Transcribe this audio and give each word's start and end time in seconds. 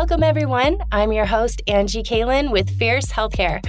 Welcome, 0.00 0.22
everyone. 0.22 0.78
I'm 0.90 1.12
your 1.12 1.26
host, 1.26 1.60
Angie 1.66 2.02
Kalin 2.02 2.50
with 2.50 2.70
Fierce 2.78 3.12
Healthcare. 3.12 3.62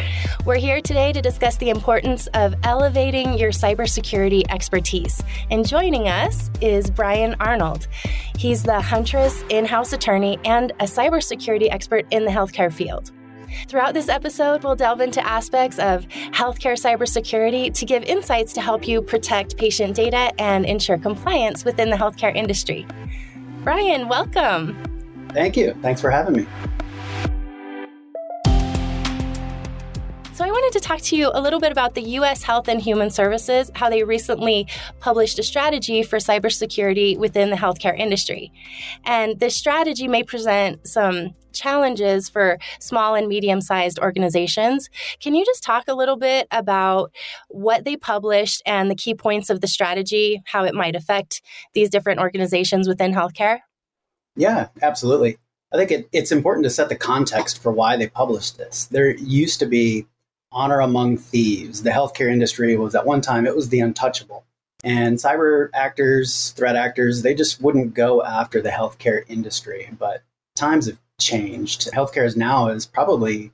We're 0.46 0.56
here 0.56 0.80
today 0.80 1.12
to 1.12 1.22
discuss 1.22 1.58
the 1.58 1.70
importance 1.70 2.28
of 2.28 2.56
elevating 2.64 3.38
your 3.38 3.52
cybersecurity 3.52 4.44
expertise. 4.50 5.22
And 5.50 5.68
joining 5.68 6.08
us 6.08 6.50
is 6.62 6.90
Brian 6.90 7.36
Arnold. 7.42 7.90
He's 8.38 8.64
the 8.64 8.80
Huntress 8.80 9.44
in 9.50 9.66
house 9.66 9.92
attorney 9.92 10.40
and 10.46 10.72
a 10.80 10.86
cybersecurity 10.86 11.68
expert 11.70 12.06
in 12.12 12.24
the 12.24 12.32
healthcare 12.32 12.72
field. 12.72 13.12
Throughout 13.68 13.94
this 13.94 14.08
episode, 14.08 14.64
we'll 14.64 14.78
delve 14.78 15.02
into 15.02 15.22
aspects 15.28 15.80
of 15.80 16.08
healthcare 16.08 16.80
cybersecurity 16.80 17.74
to 17.74 17.86
give 17.86 18.04
insights 18.04 18.54
to 18.54 18.62
help 18.62 18.88
you 18.88 19.02
protect 19.02 19.58
patient 19.58 19.98
data 19.98 20.32
and 20.40 20.66
ensure 20.66 20.98
compliance 20.98 21.66
within 21.66 21.90
the 21.90 21.98
healthcare 21.98 22.34
industry. 22.34 22.88
Brian, 23.66 24.08
welcome. 24.08 24.91
Thank 25.34 25.58
you. 25.58 25.76
Thanks 25.82 26.02
for 26.02 26.10
having 26.10 26.36
me. 26.36 26.48
So, 30.34 30.46
I 30.46 30.50
wanted 30.50 30.80
to 30.80 30.80
talk 30.80 31.02
to 31.02 31.16
you 31.16 31.30
a 31.34 31.42
little 31.42 31.60
bit 31.60 31.72
about 31.72 31.94
the 31.94 32.02
U.S. 32.02 32.42
Health 32.42 32.68
and 32.68 32.82
Human 32.82 33.12
Services, 33.12 33.70
how 33.76 33.90
they 33.90 34.04
recently 34.04 34.66
published 35.00 35.38
a 35.38 35.44
strategy 35.44 36.04
for 36.04 36.18
cybersecurity 36.18 37.18
within 37.18 37.52
the 37.52 37.56
healthcare 37.56 37.96
industry. 37.96 38.52
And 39.06 39.40
this 39.40 39.56
strategy 39.56 40.08
may 40.08 40.24
present 40.24 40.88
some 40.88 41.36
challenges 41.54 42.30
for 42.30 42.58
small 42.80 43.14
and 43.14 43.28
medium 43.28 43.62
sized 43.62 44.00
organizations. 44.00 44.90
Can 45.20 45.36
you 45.36 45.46
just 45.46 45.64
talk 45.64 45.84
a 45.88 45.94
little 45.94 46.18
bit 46.18 46.48
about 46.50 47.12
what 47.50 47.86
they 47.86 47.98
published 47.98 48.62
and 48.66 48.90
the 48.90 48.96
key 48.96 49.14
points 49.14 49.50
of 49.50 49.62
the 49.62 49.68
strategy, 49.68 50.42
how 50.46 50.64
it 50.64 50.74
might 50.74 50.96
affect 50.96 51.42
these 51.74 51.90
different 51.90 52.20
organizations 52.20 52.88
within 52.88 53.14
healthcare? 53.14 53.60
Yeah, 54.42 54.70
absolutely. 54.82 55.38
I 55.72 55.78
think 55.78 55.92
it, 55.92 56.10
it's 56.12 56.32
important 56.32 56.64
to 56.64 56.72
set 56.72 56.90
the 56.90 56.96
context 56.96 57.62
for 57.62 57.72
why 57.72 57.96
they 57.96 58.08
published 58.08 58.58
this. 58.58 58.86
There 58.86 59.16
used 59.16 59.60
to 59.60 59.68
be 59.68 60.08
honor 60.52 60.80
among 60.80 61.18
thieves. 61.18 61.84
The 61.84 61.92
healthcare 61.92 62.32
industry 62.32 62.76
was 62.76 62.96
at 62.96 63.06
one 63.06 63.22
time, 63.22 63.46
it 63.46 63.56
was 63.56 63.70
the 63.70 63.82
untouchable. 63.82 64.44
And 64.84 65.18
cyber 65.18 65.70
actors, 65.76 66.50
threat 66.58 66.76
actors, 66.76 67.22
they 67.22 67.36
just 67.36 67.62
wouldn't 67.62 67.94
go 67.94 68.24
after 68.24 68.64
the 68.64 68.72
healthcare 68.72 69.24
industry. 69.28 69.92
But 70.00 70.24
times 70.56 70.88
have 70.88 71.00
changed. 71.20 71.92
Healthcare 71.92 72.26
is 72.26 72.36
now 72.36 72.70
is 72.70 72.88
probably 72.88 73.52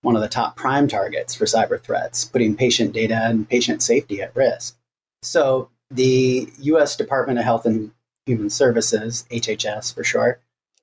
one 0.00 0.16
of 0.16 0.22
the 0.22 0.28
top 0.28 0.56
prime 0.56 0.88
targets 0.88 1.34
for 1.34 1.44
cyber 1.44 1.78
threats, 1.78 2.24
putting 2.24 2.56
patient 2.56 2.94
data 2.94 3.20
and 3.22 3.46
patient 3.46 3.82
safety 3.82 4.22
at 4.22 4.34
risk. 4.34 4.78
So 5.20 5.68
the 5.90 6.50
US 6.60 6.96
Department 6.96 7.38
of 7.38 7.44
Health 7.44 7.66
and 7.66 7.92
Human 8.26 8.50
Services, 8.50 9.26
HHS 9.30 9.94
for 9.94 10.04
short, 10.04 10.40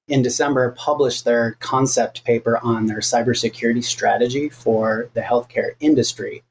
in 0.10 0.22
December 0.22 0.72
published 0.72 1.24
their 1.24 1.56
concept 1.60 2.24
paper 2.26 2.58
on 2.58 2.88
their 2.88 3.00
cybersecurity 3.00 3.84
strategy 3.84 4.50
for 4.50 5.10
the 5.14 5.22
healthcare 5.22 5.72
industry. 5.80 6.44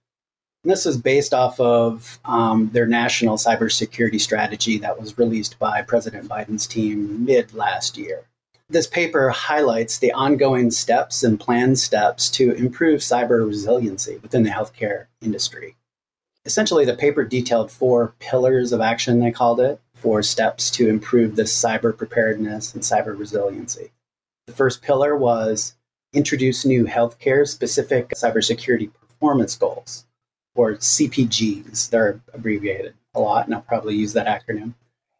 And 0.64 0.72
this 0.72 0.84
was 0.84 0.96
based 0.96 1.34
off 1.34 1.60
of 1.60 2.18
um, 2.24 2.70
their 2.72 2.86
national 2.86 3.36
cybersecurity 3.36 4.20
strategy 4.20 4.78
that 4.78 4.98
was 4.98 5.18
released 5.18 5.58
by 5.58 5.82
President 5.82 6.28
Biden's 6.28 6.66
team 6.66 7.24
mid 7.24 7.52
last 7.52 7.98
year. 7.98 8.24
This 8.70 8.86
paper 8.86 9.30
highlights 9.30 9.98
the 9.98 10.12
ongoing 10.12 10.70
steps 10.70 11.22
and 11.22 11.40
planned 11.40 11.78
steps 11.78 12.30
to 12.30 12.52
improve 12.52 13.00
cyber 13.00 13.46
resiliency 13.46 14.18
within 14.18 14.42
the 14.42 14.50
healthcare 14.50 15.06
industry. 15.22 15.76
Essentially, 16.44 16.84
the 16.84 16.94
paper 16.94 17.24
detailed 17.24 17.70
four 17.70 18.14
pillars 18.20 18.72
of 18.72 18.80
action, 18.80 19.20
they 19.20 19.30
called 19.30 19.60
it, 19.60 19.80
for 19.98 20.22
steps 20.22 20.70
to 20.72 20.88
improve 20.88 21.36
the 21.36 21.42
cyber 21.42 21.96
preparedness 21.96 22.74
and 22.74 22.82
cyber 22.82 23.18
resiliency. 23.18 23.90
The 24.46 24.52
first 24.52 24.82
pillar 24.82 25.16
was 25.16 25.74
introduce 26.12 26.64
new 26.64 26.86
healthcare 26.86 27.46
specific 27.46 28.10
cybersecurity 28.10 28.90
performance 28.92 29.56
goals, 29.56 30.06
or 30.54 30.74
CPGs. 30.74 31.90
They're 31.90 32.20
abbreviated 32.32 32.94
a 33.14 33.20
lot, 33.20 33.46
and 33.46 33.54
I'll 33.54 33.62
probably 33.62 33.96
use 33.96 34.12
that 34.14 34.26
acronym. 34.26 34.74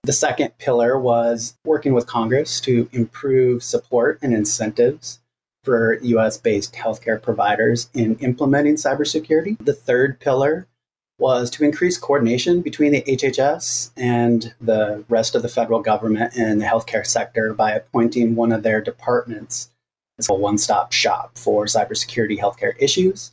The 0.05 0.13
second 0.13 0.57
pillar 0.59 0.99
was 0.99 1.59
working 1.65 1.93
with 1.93 2.07
Congress 2.07 2.61
to 2.63 2.89
improve 2.93 3.63
support 3.63 4.19
and 4.23 4.33
incentives 4.33 5.21
for 5.65 5.99
US 6.01 6.39
based 6.39 6.75
healthcare 6.75 7.21
providers 7.21 7.91
in 7.93 8.17
implementing 8.21 8.77
cybersecurity. 8.77 9.59
The 9.63 9.75
third 9.75 10.21
pillar 10.21 10.67
was 11.19 11.51
to 11.51 11.65
increase 11.65 11.99
coordination 11.99 12.63
between 12.63 12.93
the 12.93 13.03
HHS 13.03 13.91
and 13.97 14.55
the 14.61 15.05
rest 15.09 15.35
of 15.35 15.43
the 15.43 15.49
federal 15.49 15.81
government 15.81 16.35
and 16.37 16.61
the 16.61 16.65
healthcare 16.65 17.07
sector 17.07 17.53
by 17.53 17.73
appointing 17.73 18.37
one 18.37 18.53
of 18.53 18.63
their 18.63 18.81
departments 18.81 19.71
as 20.19 20.29
a 20.29 20.35
one 20.35 20.59
stop 20.59 20.93
shop 20.93 21.37
for 21.37 21.67
cybersecurity 21.67 22.39
healthcare 22.39 22.75
issues. 22.79 23.33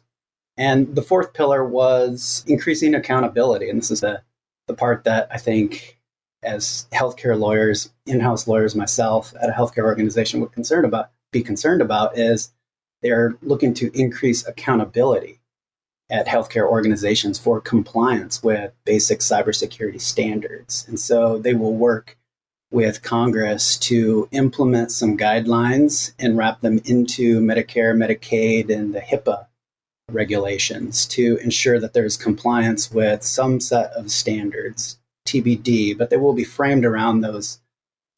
And 0.57 0.95
the 0.95 1.01
fourth 1.01 1.33
pillar 1.33 1.63
was 1.63 2.43
increasing 2.47 2.95
accountability. 2.95 3.69
And 3.69 3.79
this 3.79 3.91
is 3.91 4.01
the, 4.01 4.23
the 4.67 4.73
part 4.73 5.03
that 5.03 5.27
I 5.31 5.37
think, 5.37 5.99
as 6.41 6.87
healthcare 6.93 7.37
lawyers, 7.37 7.91
in 8.05 8.19
house 8.19 8.47
lawyers 8.47 8.75
myself 8.75 9.33
at 9.41 9.49
a 9.49 9.53
healthcare 9.53 9.83
organization 9.83 10.39
would 10.39 10.53
concern 10.53 10.85
about, 10.85 11.11
be 11.31 11.43
concerned 11.43 11.81
about 11.81 12.17
is 12.17 12.51
they're 13.01 13.35
looking 13.41 13.73
to 13.75 13.91
increase 13.99 14.47
accountability 14.47 15.39
at 16.09 16.27
healthcare 16.27 16.69
organizations 16.69 17.39
for 17.39 17.59
compliance 17.59 18.43
with 18.43 18.71
basic 18.85 19.19
cybersecurity 19.19 19.99
standards. 19.99 20.85
And 20.87 20.99
so 20.99 21.37
they 21.37 21.53
will 21.53 21.73
work 21.73 22.17
with 22.71 23.01
Congress 23.01 23.77
to 23.77 24.27
implement 24.31 24.91
some 24.91 25.17
guidelines 25.17 26.13
and 26.19 26.37
wrap 26.37 26.61
them 26.61 26.79
into 26.85 27.39
Medicare, 27.39 27.95
Medicaid, 27.95 28.69
and 28.69 28.93
the 28.93 28.99
HIPAA 28.99 29.47
regulations 30.11 31.05
to 31.07 31.37
ensure 31.37 31.79
that 31.79 31.93
there's 31.93 32.17
compliance 32.17 32.91
with 32.91 33.23
some 33.23 33.59
set 33.59 33.91
of 33.91 34.11
standards, 34.11 34.99
TBD, 35.27 35.97
but 35.97 36.09
they 36.09 36.17
will 36.17 36.33
be 36.33 36.43
framed 36.43 36.85
around 36.85 37.21
those 37.21 37.59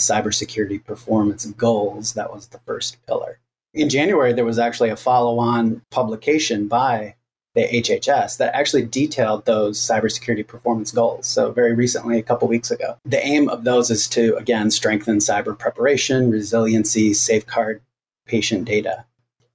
cybersecurity 0.02 0.84
performance 0.84 1.46
goals. 1.46 2.14
That 2.14 2.34
was 2.34 2.48
the 2.48 2.60
first 2.60 2.98
pillar. 3.06 3.40
In 3.74 3.90
January, 3.90 4.34
there 4.34 4.46
was 4.46 4.60
actually 4.60 4.90
a 4.90 4.96
follow 4.96 5.40
on 5.40 5.82
publication 5.92 6.68
by 6.68 7.16
the 7.58 7.68
HHS 7.82 8.38
that 8.38 8.54
actually 8.54 8.86
detailed 8.86 9.46
those 9.46 9.80
cybersecurity 9.80 10.46
performance 10.46 10.92
goals. 10.92 11.26
So, 11.26 11.52
very 11.52 11.74
recently, 11.74 12.20
a 12.20 12.24
couple 12.24 12.48
weeks 12.48 12.70
ago. 12.70 13.00
The 13.04 13.26
aim 13.26 13.50
of 13.50 13.64
those 13.64 13.90
is 13.90 14.08
to, 14.10 14.36
again, 14.36 14.70
strengthen 14.70 15.18
cyber 15.18 15.58
preparation, 15.58 16.30
resiliency, 16.30 17.16
safeguard 17.16 17.82
patient 18.28 18.66
data. 18.66 19.06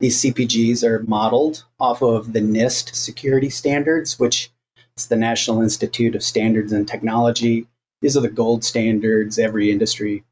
These 0.00 0.20
CPGs 0.20 0.82
are 0.82 1.04
modeled 1.04 1.64
off 1.78 2.02
of 2.02 2.32
the 2.32 2.40
NIST 2.40 2.92
security 2.96 3.48
standards, 3.48 4.18
which 4.18 4.50
is 4.96 5.06
the 5.06 5.14
National 5.14 5.62
Institute 5.62 6.16
of 6.16 6.24
Standards 6.24 6.72
and 6.72 6.88
Technology. 6.88 7.68
These 8.00 8.16
are 8.16 8.20
the 8.20 8.28
gold 8.28 8.64
standards 8.64 9.38
every 9.38 9.70
industry 9.70 10.24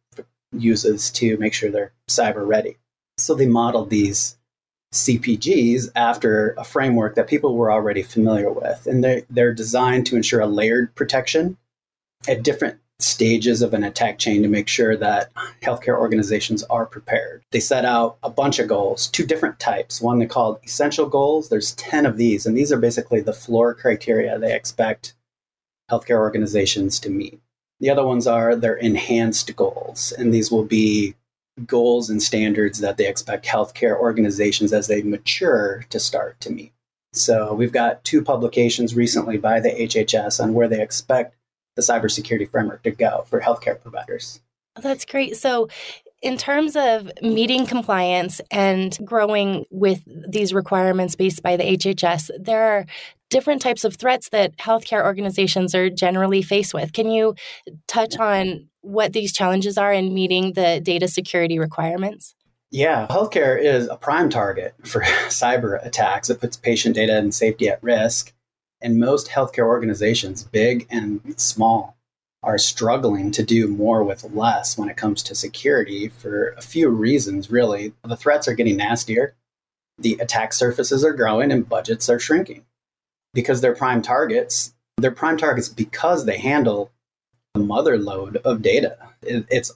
uses 0.51 1.09
to 1.13 1.37
make 1.37 1.55
sure 1.55 1.71
they're 1.71 1.93
cyber 2.09 2.45
ready. 2.45 2.79
So 3.17 3.37
they 3.37 3.47
modeled 3.47 3.91
these 3.91 4.37
CPGs 4.93 5.91
after 5.95 6.55
a 6.59 6.65
framework 6.65 7.15
that 7.15 7.29
people 7.29 7.57
were 7.57 7.71
already 7.71 8.03
familiar 8.03 8.51
with. 8.51 8.87
And 8.87 9.05
they're, 9.05 9.23
they're 9.31 9.55
designed 9.55 10.07
to 10.07 10.17
ensure 10.17 10.41
a 10.41 10.47
layered 10.47 10.95
protection 10.95 11.57
at 12.29 12.43
different 12.43 12.79
stages 12.99 13.63
of 13.63 13.73
an 13.73 13.85
attack 13.85 14.19
chain 14.19 14.43
to 14.43 14.49
make 14.49 14.69
sure 14.69 14.97
that 14.97 15.31
healthcare 15.63 15.99
organizations 15.99 16.63
are 16.65 16.87
prepared. 16.87 17.43
They 17.51 17.61
set 17.61 17.85
out 17.85 18.19
a 18.23 18.31
bunch 18.31 18.59
of 18.59 18.69
goals, 18.69 19.07
two 19.09 19.25
different 19.25 19.59
types. 19.59 20.01
One 20.01 20.19
they 20.19 20.27
called 20.27 20.61
essential 20.65 21.07
goals. 21.07 21.49
There's 21.49 21.75
10 21.77 22.07
of 22.07 22.17
these, 22.17 22.47
and 22.47 22.57
these 22.57 22.73
are 22.73 22.79
basically 22.79 23.21
the 23.21 23.33
floor 23.33 23.75
criteria 23.75 24.39
they 24.39 24.55
expect 24.55 25.15
healthcare 25.91 26.19
organizations 26.19 27.01
to 27.01 27.11
meet. 27.11 27.41
The 27.81 27.91
other 27.91 28.07
ones 28.07 28.27
are 28.27 28.55
their 28.55 28.77
enhanced 28.77 29.57
goals, 29.57 30.13
and 30.13 30.33
these 30.33 30.51
will 30.51 30.65
be 30.65 31.15
goals 31.67 32.11
and 32.11 32.23
standards 32.23 32.79
that 32.81 32.97
they 32.97 33.09
expect 33.09 33.47
healthcare 33.47 33.99
organizations 33.99 34.73
as 34.73 34.87
they 34.87 35.03
mature 35.03 35.85
to 35.91 36.01
start 36.01 36.41
to 36.41 36.51
meet. 36.51 36.73
So 37.13 37.55
we've 37.55 37.73
got 37.73 38.05
two 38.05 38.23
publications 38.23 38.95
recently 38.95 39.37
by 39.37 39.61
the 39.61 39.71
HHS 39.71 40.43
on 40.43 40.55
where 40.55 40.69
they 40.69 40.81
expect 40.81 41.37
the 41.77 41.83
cybersecurity 41.83 42.49
framework 42.51 42.83
to 42.85 42.91
go 42.91 43.25
for 43.29 43.41
healthcare 43.41 43.81
providers. 43.81 44.41
That's 44.81 45.05
great. 45.05 45.37
So 45.37 45.69
in 46.23 46.37
terms 46.37 46.77
of 46.77 47.11
meeting 47.23 47.67
compliance 47.67 48.41
and 48.51 48.97
growing 49.05 49.65
with 49.71 50.03
these 50.07 50.53
requirements 50.53 51.17
based 51.17 51.43
by 51.43 51.57
the 51.57 51.65
HHS, 51.65 52.31
there 52.39 52.63
are 52.63 52.87
different 53.31 53.63
types 53.63 53.85
of 53.85 53.97
threats 53.97 54.29
that 54.31 54.57
healthcare 54.59 55.05
organizations 55.05 55.75
are 55.75 55.89
generally 55.89 56.43
faced 56.43 56.75
with. 56.75 56.93
Can 56.93 57.11
you 57.11 57.35
touch 57.87 58.19
on 58.19 58.69
what 58.83 59.13
these 59.13 59.33
challenges 59.33 59.79
are 59.79 59.93
in 59.93 60.13
meeting 60.13 60.53
the 60.53 60.81
data 60.83 61.09
security 61.09 61.59
requirements? 61.59 62.35
Yeah, 62.71 63.07
healthcare 63.09 63.61
is 63.61 63.89
a 63.89 63.97
prime 63.97 64.31
target 64.31 64.75
for 64.85 65.03
cyber 65.29 65.85
attacks. 65.85 66.29
It 66.29 66.41
puts 66.41 66.57
patient 66.57 66.97
data 66.97 67.17
and 67.17 67.35
safety 67.35 67.69
at 67.69 67.83
risk. 67.83 68.33
And 68.83 68.99
most 68.99 69.29
healthcare 69.29 69.67
organizations, 69.67 70.43
big 70.45 70.87
and 70.91 71.21
small, 71.39 71.99
are 72.43 72.59
struggling 72.59 73.31
to 73.33 73.43
do 73.43 73.69
more 73.69 74.03
with 74.03 74.25
less 74.33 74.79
when 74.79 74.89
it 74.89 74.97
comes 74.97 75.23
to 75.23 75.35
security 75.35 76.09
for 76.09 76.51
a 76.57 76.63
few 76.63 76.89
reasons, 76.89 77.51
really. 77.51 77.93
The 78.03 78.17
threats 78.17 78.49
are 78.49 78.55
getting 78.55 78.77
nastier, 78.77 79.35
the 79.99 80.15
attack 80.21 80.53
surfaces 80.53 81.05
are 81.05 81.13
growing, 81.13 81.53
and 81.53 81.69
budgets 81.69 82.09
are 82.09 82.19
shrinking. 82.19 82.65
Because 83.35 83.61
they're 83.61 83.77
prime 83.77 84.03
targets, 84.03 84.73
they're 84.97 85.11
prime 85.11 85.37
targets 85.37 85.69
because 85.69 86.25
they 86.25 86.39
handle 86.39 86.91
the 87.55 87.61
mother 87.61 87.99
lode 87.99 88.37
of 88.39 88.63
data. 88.63 88.97
It's 89.23 89.73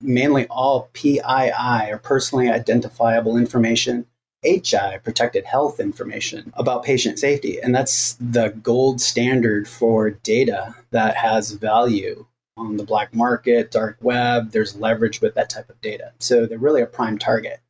mainly 0.00 0.46
all 0.46 0.88
PII 0.92 1.90
or 1.90 1.98
personally 2.02 2.48
identifiable 2.48 3.36
information 3.36 4.06
PHI, 4.46 4.98
protected 4.98 5.44
health 5.44 5.80
information 5.80 6.52
about 6.56 6.84
patient 6.84 7.18
safety. 7.18 7.60
And 7.60 7.74
that's 7.74 8.16
the 8.20 8.50
gold 8.62 9.00
standard 9.00 9.68
for 9.68 10.10
data 10.10 10.74
that 10.90 11.16
has 11.16 11.52
value 11.52 12.26
on 12.56 12.76
the 12.76 12.84
black 12.84 13.14
market, 13.14 13.70
dark 13.70 13.98
web. 14.00 14.52
There's 14.52 14.76
leverage 14.76 15.20
with 15.20 15.34
that 15.34 15.50
type 15.50 15.68
of 15.68 15.80
data. 15.80 16.12
So 16.18 16.46
they're 16.46 16.58
really 16.58 16.82
a 16.82 16.86
prime 16.86 17.18
target. 17.18 17.60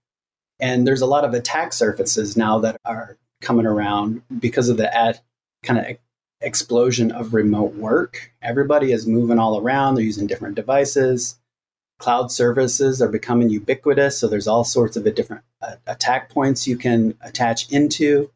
And 0.60 0.86
there's 0.86 1.02
a 1.02 1.06
lot 1.06 1.24
of 1.24 1.34
attack 1.34 1.72
surfaces 1.72 2.36
now 2.36 2.58
that 2.60 2.80
are 2.84 3.18
coming 3.40 3.66
around 3.66 4.22
because 4.38 4.68
of 4.68 4.76
the 4.76 4.94
ad, 4.94 5.20
kind 5.62 5.78
of 5.78 5.96
explosion 6.40 7.10
of 7.10 7.34
remote 7.34 7.74
work. 7.74 8.32
Everybody 8.42 8.92
is 8.92 9.06
moving 9.06 9.38
all 9.38 9.58
around, 9.58 9.94
they're 9.94 10.04
using 10.04 10.26
different 10.26 10.54
devices 10.54 11.36
cloud 11.98 12.30
services 12.30 13.00
are 13.00 13.08
becoming 13.08 13.48
ubiquitous. 13.48 14.18
So 14.18 14.28
there's 14.28 14.48
all 14.48 14.64
sorts 14.64 14.96
of 14.96 15.14
different 15.14 15.42
uh, 15.62 15.76
attack 15.86 16.30
points 16.30 16.66
you 16.66 16.76
can 16.76 17.16
attach 17.22 17.70
into. 17.70 18.30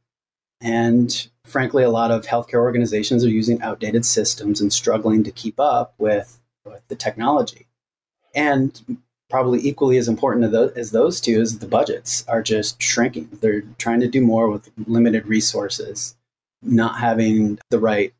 And 0.61 1.29
frankly, 1.45 1.83
a 1.83 1.91
lot 1.91 2.11
of 2.11 2.27
healthcare 2.27 2.61
organizations 2.61 3.25
are 3.25 3.31
using 3.31 3.62
outdated 3.62 4.05
systems 4.05 4.61
and 4.61 4.73
struggling 4.73 5.25
to 5.25 5.31
keep 5.31 5.59
up 5.59 5.95
with, 5.99 6.43
with 6.65 6.87
the 6.89 6.97
technology. 6.97 7.67
And 8.35 8.99
probably 9.29 9.61
equally 9.61 9.97
as 9.97 10.09
important 10.09 10.53
as 10.77 10.91
those 10.91 11.21
two 11.21 11.41
is 11.41 11.59
the 11.59 11.67
budgets 11.67 12.27
are 12.29 12.43
just 12.43 12.83
shrinking. 12.83 13.29
They're 13.41 13.62
trying 13.79 14.01
to 14.01 14.09
do 14.09 14.21
more 14.21 14.51
with 14.51 14.71
limited 14.87 15.27
resources, 15.27 16.17
not 16.62 16.99
having 16.99 17.59
the 17.71 17.79
right 17.79 18.12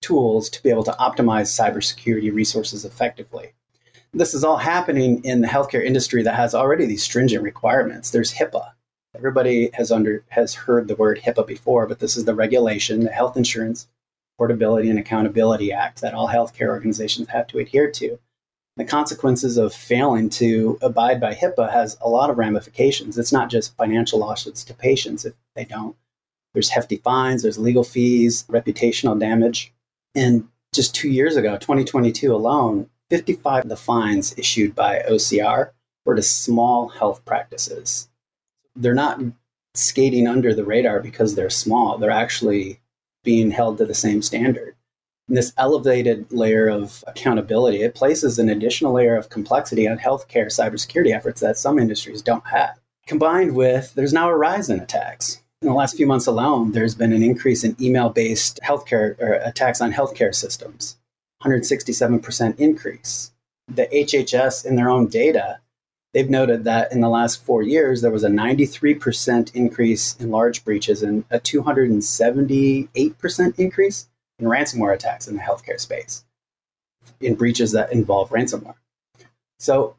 tools 0.00 0.48
to 0.50 0.62
be 0.62 0.70
able 0.70 0.84
to 0.84 0.92
optimize 0.92 1.48
cybersecurity 1.52 2.32
resources 2.32 2.84
effectively 2.84 3.52
this 4.12 4.34
is 4.34 4.44
all 4.44 4.56
happening 4.56 5.22
in 5.24 5.40
the 5.40 5.48
healthcare 5.48 5.84
industry 5.84 6.22
that 6.22 6.34
has 6.34 6.54
already 6.54 6.86
these 6.86 7.02
stringent 7.02 7.42
requirements. 7.42 8.10
There's 8.10 8.32
HIPAA. 8.32 8.72
Everybody 9.14 9.70
has 9.72 9.90
under 9.90 10.24
has 10.28 10.54
heard 10.54 10.88
the 10.88 10.96
word 10.96 11.20
HIPAA 11.24 11.46
before, 11.46 11.86
but 11.86 11.98
this 11.98 12.16
is 12.16 12.24
the 12.24 12.34
regulation, 12.34 13.00
the 13.00 13.10
Health 13.10 13.36
Insurance 13.36 13.88
Portability 14.38 14.90
and 14.90 14.98
Accountability 14.98 15.72
Act 15.72 16.00
that 16.00 16.14
all 16.14 16.28
healthcare 16.28 16.68
organizations 16.68 17.28
have 17.28 17.46
to 17.48 17.58
adhere 17.58 17.90
to. 17.92 18.18
The 18.76 18.84
consequences 18.84 19.56
of 19.56 19.72
failing 19.72 20.28
to 20.30 20.78
abide 20.82 21.18
by 21.18 21.34
HIPAA 21.34 21.72
has 21.72 21.96
a 22.02 22.10
lot 22.10 22.28
of 22.28 22.36
ramifications. 22.36 23.16
It's 23.16 23.32
not 23.32 23.48
just 23.48 23.74
financial 23.76 24.18
losses 24.18 24.62
to 24.64 24.74
patients 24.74 25.24
if 25.24 25.34
they 25.54 25.64
don't. 25.64 25.96
There's 26.52 26.68
hefty 26.68 26.96
fines, 26.96 27.42
there's 27.42 27.58
legal 27.58 27.84
fees, 27.84 28.44
reputational 28.48 29.18
damage. 29.18 29.72
And 30.14 30.48
just 30.74 30.94
two 30.94 31.08
years 31.08 31.36
ago, 31.36 31.56
2022 31.56 32.34
alone, 32.34 32.90
55 33.10 33.64
of 33.64 33.68
the 33.68 33.76
fines 33.76 34.34
issued 34.36 34.74
by 34.74 35.04
OCR 35.08 35.70
were 36.04 36.14
to 36.14 36.22
small 36.22 36.88
health 36.88 37.24
practices. 37.24 38.08
They're 38.74 38.94
not 38.94 39.20
skating 39.74 40.26
under 40.26 40.54
the 40.54 40.64
radar 40.64 41.00
because 41.00 41.34
they're 41.34 41.50
small, 41.50 41.98
they're 41.98 42.10
actually 42.10 42.80
being 43.22 43.50
held 43.50 43.78
to 43.78 43.84
the 43.84 43.94
same 43.94 44.22
standard. 44.22 44.74
And 45.28 45.36
this 45.36 45.52
elevated 45.56 46.32
layer 46.32 46.68
of 46.68 47.02
accountability, 47.06 47.82
it 47.82 47.94
places 47.94 48.38
an 48.38 48.48
additional 48.48 48.92
layer 48.92 49.16
of 49.16 49.28
complexity 49.28 49.88
on 49.88 49.98
healthcare 49.98 50.46
cybersecurity 50.46 51.14
efforts 51.14 51.40
that 51.40 51.58
some 51.58 51.78
industries 51.78 52.22
don't 52.22 52.46
have. 52.46 52.78
Combined 53.06 53.54
with, 53.54 53.94
there's 53.94 54.12
now 54.12 54.28
a 54.28 54.36
rise 54.36 54.70
in 54.70 54.80
attacks. 54.80 55.42
In 55.62 55.68
the 55.68 55.74
last 55.74 55.96
few 55.96 56.06
months 56.06 56.26
alone, 56.26 56.72
there's 56.72 56.94
been 56.94 57.12
an 57.12 57.22
increase 57.22 57.64
in 57.64 57.76
email 57.80 58.08
based 58.08 58.60
healthcare 58.64 59.18
or 59.20 59.34
attacks 59.44 59.80
on 59.80 59.92
healthcare 59.92 60.34
systems. 60.34 60.96
167% 61.46 62.58
increase. 62.58 63.32
The 63.68 63.86
HHS, 63.86 64.64
in 64.64 64.76
their 64.76 64.88
own 64.88 65.08
data, 65.08 65.58
they've 66.14 66.30
noted 66.30 66.64
that 66.64 66.92
in 66.92 67.00
the 67.00 67.08
last 67.08 67.44
four 67.44 67.62
years, 67.62 68.00
there 68.00 68.10
was 68.10 68.24
a 68.24 68.28
93% 68.28 69.54
increase 69.54 70.16
in 70.16 70.30
large 70.30 70.64
breaches 70.64 71.02
and 71.02 71.24
a 71.30 71.40
278% 71.40 73.58
increase 73.58 74.08
in 74.38 74.46
ransomware 74.46 74.94
attacks 74.94 75.26
in 75.26 75.36
the 75.36 75.42
healthcare 75.42 75.80
space, 75.80 76.24
in 77.20 77.34
breaches 77.34 77.72
that 77.72 77.92
involve 77.92 78.30
ransomware. 78.30 78.76
So, 79.58 79.96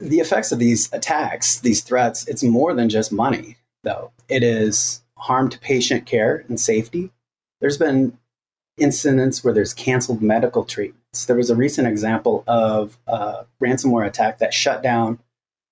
the 0.00 0.20
effects 0.20 0.52
of 0.52 0.58
these 0.58 0.92
attacks, 0.92 1.60
these 1.60 1.82
threats, 1.82 2.26
it's 2.28 2.44
more 2.44 2.74
than 2.74 2.88
just 2.88 3.10
money, 3.10 3.56
though. 3.82 4.12
It 4.28 4.42
is 4.42 5.02
harm 5.16 5.48
to 5.50 5.58
patient 5.58 6.06
care 6.06 6.44
and 6.48 6.60
safety. 6.60 7.10
There's 7.60 7.78
been 7.78 8.17
incidents 8.78 9.42
where 9.42 9.54
there's 9.54 9.74
canceled 9.74 10.22
medical 10.22 10.64
treatments. 10.64 11.26
There 11.26 11.36
was 11.36 11.50
a 11.50 11.56
recent 11.56 11.88
example 11.88 12.44
of 12.46 12.98
a 13.06 13.44
ransomware 13.62 14.06
attack 14.06 14.38
that 14.38 14.54
shut 14.54 14.82
down 14.82 15.18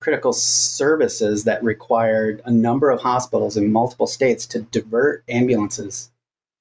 critical 0.00 0.32
services 0.32 1.44
that 1.44 1.64
required 1.64 2.42
a 2.44 2.50
number 2.50 2.90
of 2.90 3.00
hospitals 3.00 3.56
in 3.56 3.72
multiple 3.72 4.06
states 4.06 4.46
to 4.46 4.60
divert 4.60 5.24
ambulances 5.28 6.10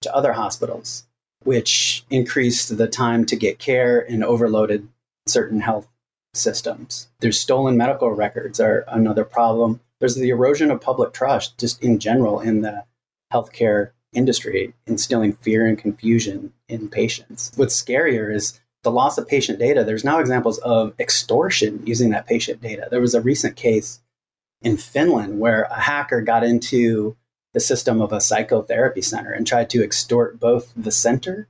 to 0.01 0.15
other 0.15 0.33
hospitals, 0.33 1.05
which 1.43 2.05
increased 2.09 2.77
the 2.77 2.87
time 2.87 3.25
to 3.25 3.35
get 3.35 3.59
care 3.59 3.99
and 3.99 4.23
overloaded 4.23 4.87
certain 5.27 5.59
health 5.59 5.87
systems. 6.33 7.07
There's 7.19 7.39
stolen 7.39 7.77
medical 7.77 8.11
records 8.11 8.59
are 8.59 8.85
another 8.87 9.25
problem. 9.25 9.79
There's 9.99 10.15
the 10.15 10.29
erosion 10.29 10.71
of 10.71 10.81
public 10.81 11.13
trust 11.13 11.57
just 11.57 11.81
in 11.83 11.99
general 11.99 12.39
in 12.39 12.61
the 12.61 12.85
healthcare 13.33 13.91
industry, 14.15 14.73
instilling 14.87 15.33
fear 15.33 15.65
and 15.65 15.77
confusion 15.77 16.53
in 16.67 16.89
patients. 16.89 17.51
What's 17.55 17.79
scarier 17.81 18.33
is 18.33 18.59
the 18.83 18.91
loss 18.91 19.17
of 19.17 19.27
patient 19.27 19.59
data. 19.59 19.83
There's 19.83 20.03
now 20.03 20.19
examples 20.19 20.59
of 20.59 20.93
extortion 20.99 21.85
using 21.85 22.11
that 22.11 22.27
patient 22.27 22.61
data. 22.61 22.87
There 22.89 23.01
was 23.01 23.15
a 23.15 23.21
recent 23.21 23.55
case 23.55 23.99
in 24.61 24.77
Finland 24.77 25.39
where 25.39 25.63
a 25.63 25.79
hacker 25.79 26.21
got 26.21 26.43
into 26.43 27.17
the 27.53 27.59
system 27.59 28.01
of 28.01 28.11
a 28.11 28.21
psychotherapy 28.21 29.01
center 29.01 29.31
and 29.31 29.45
tried 29.47 29.69
to 29.71 29.83
extort 29.83 30.39
both 30.39 30.71
the 30.75 30.91
center 30.91 31.47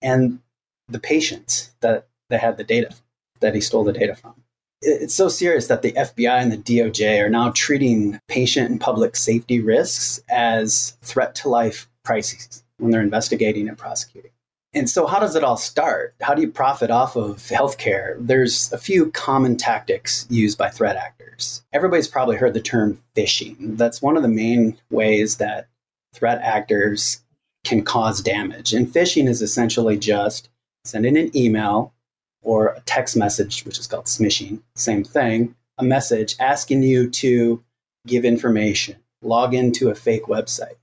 and 0.00 0.40
the 0.88 0.98
patients 0.98 1.70
that 1.80 2.06
they 2.30 2.38
had 2.38 2.56
the 2.56 2.64
data 2.64 2.94
that 3.40 3.54
he 3.54 3.60
stole 3.60 3.84
the 3.84 3.92
data 3.92 4.14
from. 4.14 4.34
It's 4.80 5.14
so 5.14 5.28
serious 5.28 5.66
that 5.66 5.82
the 5.82 5.92
FBI 5.92 6.40
and 6.40 6.52
the 6.52 6.56
DOJ 6.56 7.20
are 7.20 7.28
now 7.28 7.50
treating 7.50 8.20
patient 8.28 8.70
and 8.70 8.80
public 8.80 9.16
safety 9.16 9.60
risks 9.60 10.20
as 10.30 10.96
threat 11.02 11.34
to 11.36 11.48
life 11.48 11.88
crises 12.08 12.64
when 12.78 12.90
they're 12.90 13.02
investigating 13.02 13.68
and 13.68 13.76
prosecuting. 13.76 14.30
And 14.72 14.88
so, 14.88 15.06
how 15.06 15.18
does 15.20 15.34
it 15.34 15.44
all 15.44 15.58
start? 15.58 16.14
How 16.22 16.34
do 16.34 16.40
you 16.40 16.50
profit 16.50 16.90
off 16.90 17.16
of 17.16 17.36
healthcare? 17.36 18.16
There's 18.18 18.72
a 18.72 18.78
few 18.78 19.10
common 19.10 19.58
tactics 19.58 20.26
used 20.30 20.56
by 20.56 20.70
threat 20.70 20.96
actors. 20.96 21.62
Everybody's 21.72 22.08
probably 22.08 22.36
heard 22.36 22.54
the 22.54 22.62
term 22.62 22.98
phishing. 23.14 23.76
That's 23.76 24.00
one 24.00 24.16
of 24.16 24.22
the 24.22 24.28
main 24.28 24.78
ways 24.90 25.36
that 25.36 25.68
threat 26.14 26.40
actors 26.42 27.20
can 27.64 27.82
cause 27.82 28.22
damage. 28.22 28.72
And 28.72 28.86
phishing 28.86 29.28
is 29.28 29.42
essentially 29.42 29.98
just 29.98 30.48
sending 30.84 31.18
an 31.18 31.36
email 31.36 31.92
or 32.40 32.68
a 32.68 32.80
text 32.86 33.16
message, 33.16 33.64
which 33.66 33.78
is 33.78 33.86
called 33.86 34.06
smishing, 34.06 34.62
same 34.76 35.04
thing, 35.04 35.54
a 35.76 35.84
message 35.84 36.36
asking 36.40 36.84
you 36.84 37.10
to 37.10 37.62
give 38.06 38.24
information, 38.24 38.96
log 39.20 39.52
into 39.52 39.90
a 39.90 39.94
fake 39.94 40.24
website 40.24 40.76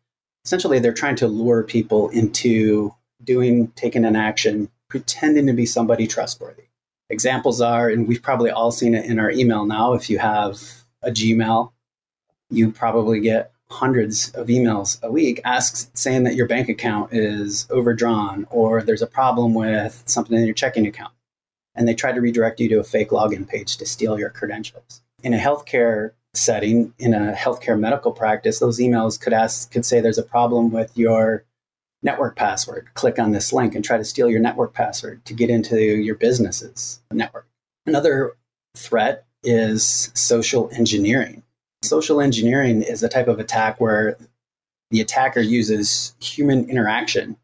essentially 0.46 0.80
they're 0.80 0.94
trying 0.94 1.16
to 1.18 1.28
lure 1.28 1.64
people 1.64 2.10
into 2.10 2.94
doing, 3.24 3.68
taking 3.76 4.06
an 4.06 4.16
action, 4.16 4.70
pretending 4.88 5.48
to 5.48 5.54
be 5.54 5.66
somebody 5.66 6.08
trustworthy. 6.08 6.64
Examples 7.10 7.62
are, 7.62 7.90
and 7.90 8.08
we've 8.08 8.22
probably 8.22 8.50
all 8.50 8.72
seen 8.72 8.94
it 8.96 9.06
in 9.06 9.20
our 9.20 9.32
email 9.32 9.66
now. 9.66 9.94
If 9.94 10.10
you 10.10 10.20
have 10.20 10.62
a 11.02 11.12
Gmail, 11.12 11.72
you 12.50 12.72
probably 12.72 13.20
get 13.20 13.52
hundreds 13.70 14.30
of 14.32 14.48
emails 14.48 15.02
a 15.02 15.12
week 15.12 15.42
asks 15.44 15.90
saying 15.96 16.24
that 16.24 16.36
your 16.36 16.48
bank 16.48 16.70
account 16.70 17.12
is 17.12 17.68
overdrawn 17.72 18.46
or 18.52 18.84
there's 18.84 19.02
a 19.02 19.08
problem 19.08 19.56
with 19.56 20.04
something 20.06 20.38
in 20.38 20.46
your 20.46 20.54
checking 20.54 20.86
account. 20.86 21.12
And 21.74 21.88
they 21.88 21.96
try 21.96 22.12
to 22.12 22.22
redirect 22.22 22.60
you 22.60 22.70
to 22.70 22.80
a 22.80 22.84
fake 22.84 23.10
login 23.10 23.48
page 23.48 23.78
to 23.78 23.86
steal 23.86 24.20
your 24.20 24.30
credentials. 24.30 25.02
In 25.24 25.34
a 25.34 25.40
healthcare 25.40 26.12
setting 26.38 26.94
in 27.00 27.14
a 27.14 27.34
healthcare 27.34 27.80
medical 27.80 28.12
practice, 28.12 28.60
those 28.60 28.80
emails 28.80 29.20
could 29.20 29.34
ask 29.34 29.72
could 29.72 29.86
say 29.86 30.00
there's 30.00 30.18
a 30.18 30.24
problem 30.24 30.72
with 30.72 30.98
your 30.98 31.44
network 32.04 32.36
password. 32.36 32.88
Click 32.94 33.20
on 33.20 33.32
this 33.32 33.52
link 33.52 33.76
and 33.76 33.84
try 33.84 33.98
to 33.98 34.06
steal 34.06 34.30
your 34.30 34.40
network 34.40 34.74
password 34.74 35.26
to 35.26 35.34
get 35.34 35.50
into 35.50 35.80
your 35.80 36.16
business's 36.16 37.00
network. 37.12 37.48
Another 37.86 38.34
threat 38.76 39.26
is 39.44 40.12
social 40.14 40.70
engineering. 40.74 41.44
Social 41.84 42.22
engineering 42.22 42.82
is 42.82 43.04
a 43.04 43.10
type 43.10 43.28
of 43.28 43.40
attack 43.40 43.80
where 43.80 44.18
the 44.92 45.02
attacker 45.02 45.40
uses 45.40 46.16
human 46.20 46.70
interaction, 46.70 47.38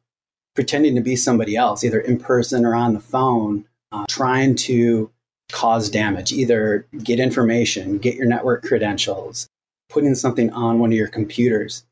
pretending 0.56 0.96
to 0.96 1.02
be 1.02 1.16
somebody 1.16 1.56
else, 1.56 1.84
either 1.84 2.00
in 2.00 2.20
person 2.20 2.66
or 2.66 2.76
on 2.76 2.94
the 2.94 3.00
phone, 3.00 3.66
uh, 3.92 4.06
trying 4.10 4.56
to 4.56 5.12
cause 5.52 5.90
damage, 5.90 6.32
either 6.32 6.86
get 7.04 7.20
information, 7.20 7.98
get 7.98 8.16
your 8.16 8.26
network 8.26 8.64
credentials, 8.64 9.48
putting 9.90 10.16
something 10.16 10.52
on 10.52 10.80
one 10.80 10.92
of 10.92 10.98
your 10.98 11.08
computers. 11.08 11.84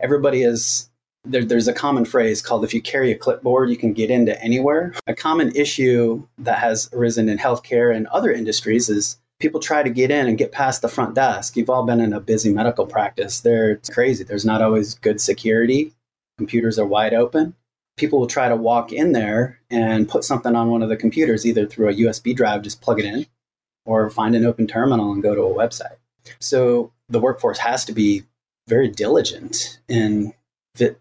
Everybody 0.00 0.42
is 0.42 0.88
there, 1.24 1.44
there's 1.44 1.68
a 1.68 1.72
common 1.72 2.04
phrase 2.04 2.40
called 2.40 2.64
if 2.64 2.72
you 2.72 2.80
carry 2.80 3.10
a 3.10 3.18
clipboard, 3.18 3.68
you 3.68 3.76
can 3.76 3.92
get 3.92 4.10
into 4.10 4.40
anywhere. 4.42 4.94
A 5.06 5.14
common 5.14 5.54
issue 5.54 6.26
that 6.38 6.58
has 6.58 6.88
arisen 6.92 7.28
in 7.28 7.38
healthcare 7.38 7.94
and 7.94 8.06
other 8.08 8.30
industries 8.30 8.88
is 8.88 9.18
people 9.40 9.60
try 9.60 9.82
to 9.82 9.90
get 9.90 10.10
in 10.10 10.26
and 10.26 10.38
get 10.38 10.52
past 10.52 10.82
the 10.82 10.88
front 10.88 11.14
desk. 11.14 11.56
You've 11.56 11.70
all 11.70 11.84
been 11.84 12.00
in 12.00 12.12
a 12.12 12.20
busy 12.20 12.52
medical 12.52 12.86
practice. 12.86 13.40
There, 13.40 13.72
it's 13.72 13.90
crazy. 13.90 14.24
There's 14.24 14.44
not 14.44 14.62
always 14.62 14.94
good 14.94 15.20
security. 15.20 15.92
Computers 16.38 16.78
are 16.78 16.86
wide 16.86 17.14
open. 17.14 17.54
People 17.96 18.20
will 18.20 18.26
try 18.26 18.48
to 18.48 18.56
walk 18.56 18.92
in 18.92 19.12
there 19.12 19.60
and 19.70 20.08
put 20.08 20.24
something 20.24 20.54
on 20.54 20.70
one 20.70 20.82
of 20.82 20.88
the 20.88 20.96
computers, 20.96 21.46
either 21.46 21.66
through 21.66 21.88
a 21.88 21.94
USB 21.94 22.36
drive, 22.36 22.62
just 22.62 22.82
plug 22.82 23.00
it 23.00 23.06
in, 23.06 23.26
or 23.84 24.10
find 24.10 24.34
an 24.34 24.44
open 24.44 24.66
terminal 24.66 25.12
and 25.12 25.22
go 25.22 25.34
to 25.34 25.42
a 25.42 25.54
website. 25.54 25.96
So 26.38 26.92
the 27.08 27.20
workforce 27.20 27.58
has 27.58 27.84
to 27.86 27.92
be 27.92 28.24
very 28.68 28.88
diligent 28.88 29.78
in 29.88 30.34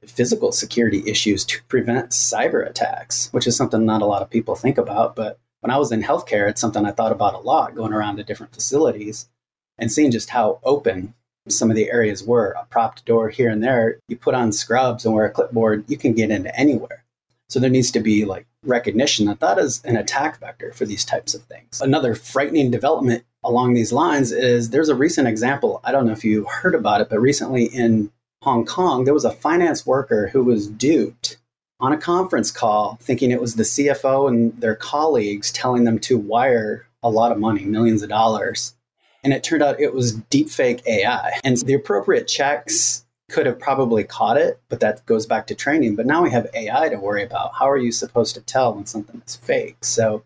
physical 0.05 0.53
security 0.53 1.03
issues 1.05 1.43
to 1.43 1.61
prevent 1.65 2.11
cyber 2.11 2.65
attacks, 2.65 3.27
which 3.33 3.45
is 3.47 3.57
something 3.57 3.85
not 3.85 4.01
a 4.01 4.05
lot 4.05 4.21
of 4.21 4.29
people 4.29 4.55
think 4.55 4.77
about. 4.77 5.15
But 5.15 5.37
when 5.59 5.71
I 5.71 5.77
was 5.77 5.91
in 5.91 6.01
healthcare, 6.01 6.47
it's 6.49 6.61
something 6.61 6.85
I 6.85 6.91
thought 6.91 7.11
about 7.11 7.33
a 7.33 7.39
lot 7.39 7.75
going 7.75 7.91
around 7.91 8.17
to 8.17 8.23
different 8.23 8.53
facilities 8.53 9.27
and 9.77 9.91
seeing 9.91 10.11
just 10.11 10.29
how 10.29 10.59
open 10.63 11.13
some 11.47 11.69
of 11.69 11.75
the 11.75 11.89
areas 11.91 12.23
were. 12.23 12.55
A 12.59 12.65
propped 12.65 13.05
door 13.05 13.29
here 13.29 13.49
and 13.49 13.63
there, 13.63 13.99
you 14.07 14.17
put 14.17 14.35
on 14.35 14.51
scrubs 14.51 15.05
and 15.05 15.13
wear 15.13 15.25
a 15.25 15.31
clipboard, 15.31 15.85
you 15.87 15.97
can 15.97 16.13
get 16.13 16.31
into 16.31 16.55
anywhere. 16.57 17.03
So 17.49 17.59
there 17.59 17.69
needs 17.69 17.91
to 17.91 17.99
be 17.99 18.25
like 18.25 18.47
recognition 18.63 19.27
that 19.27 19.39
that 19.39 19.59
is 19.59 19.83
an 19.85 19.97
attack 19.97 20.39
vector 20.39 20.73
for 20.73 20.85
these 20.85 21.05
types 21.05 21.33
of 21.33 21.43
things. 21.43 21.79
Another 21.81 22.15
frightening 22.15 22.71
development 22.71 23.23
along 23.43 23.73
these 23.73 23.93
lines 23.93 24.31
is 24.31 24.71
there's 24.71 24.89
a 24.89 24.95
recent 24.95 25.27
example. 25.27 25.79
I 25.83 25.91
don't 25.91 26.05
know 26.05 26.11
if 26.11 26.25
you 26.25 26.45
heard 26.45 26.75
about 26.75 27.01
it, 27.01 27.09
but 27.09 27.19
recently 27.19 27.65
in 27.65 28.11
Hong 28.41 28.65
Kong, 28.65 29.05
there 29.05 29.13
was 29.13 29.25
a 29.25 29.31
finance 29.31 29.85
worker 29.85 30.27
who 30.27 30.43
was 30.43 30.67
duped 30.67 31.37
on 31.79 31.91
a 31.91 31.97
conference 31.97 32.51
call 32.51 32.97
thinking 33.01 33.31
it 33.31 33.41
was 33.41 33.55
the 33.55 33.63
CFO 33.63 34.27
and 34.27 34.59
their 34.59 34.75
colleagues 34.75 35.51
telling 35.51 35.83
them 35.83 35.99
to 35.99 36.17
wire 36.17 36.87
a 37.03 37.09
lot 37.09 37.31
of 37.31 37.37
money, 37.37 37.63
millions 37.63 38.01
of 38.01 38.09
dollars. 38.09 38.73
And 39.25 39.33
it 39.33 39.43
turned 39.43 39.63
out 39.63 39.81
it 39.81 39.93
was 39.93 40.15
deepfake 40.29 40.85
AI. 40.85 41.39
And 41.43 41.57
the 41.57 41.73
appropriate 41.73 42.27
checks 42.27 43.03
could 43.29 43.47
have 43.47 43.59
probably 43.59 44.03
caught 44.03 44.37
it, 44.37 44.61
but 44.69 44.81
that 44.81 45.03
goes 45.07 45.25
back 45.25 45.47
to 45.47 45.55
training. 45.55 45.95
But 45.95 46.05
now 46.05 46.21
we 46.21 46.29
have 46.29 46.47
AI 46.53 46.89
to 46.89 46.97
worry 46.97 47.23
about. 47.23 47.55
How 47.55 47.67
are 47.67 47.77
you 47.77 47.91
supposed 47.91 48.35
to 48.35 48.41
tell 48.41 48.75
when 48.75 48.85
something 48.85 49.23
is 49.25 49.35
fake? 49.35 49.83
So 49.83 50.23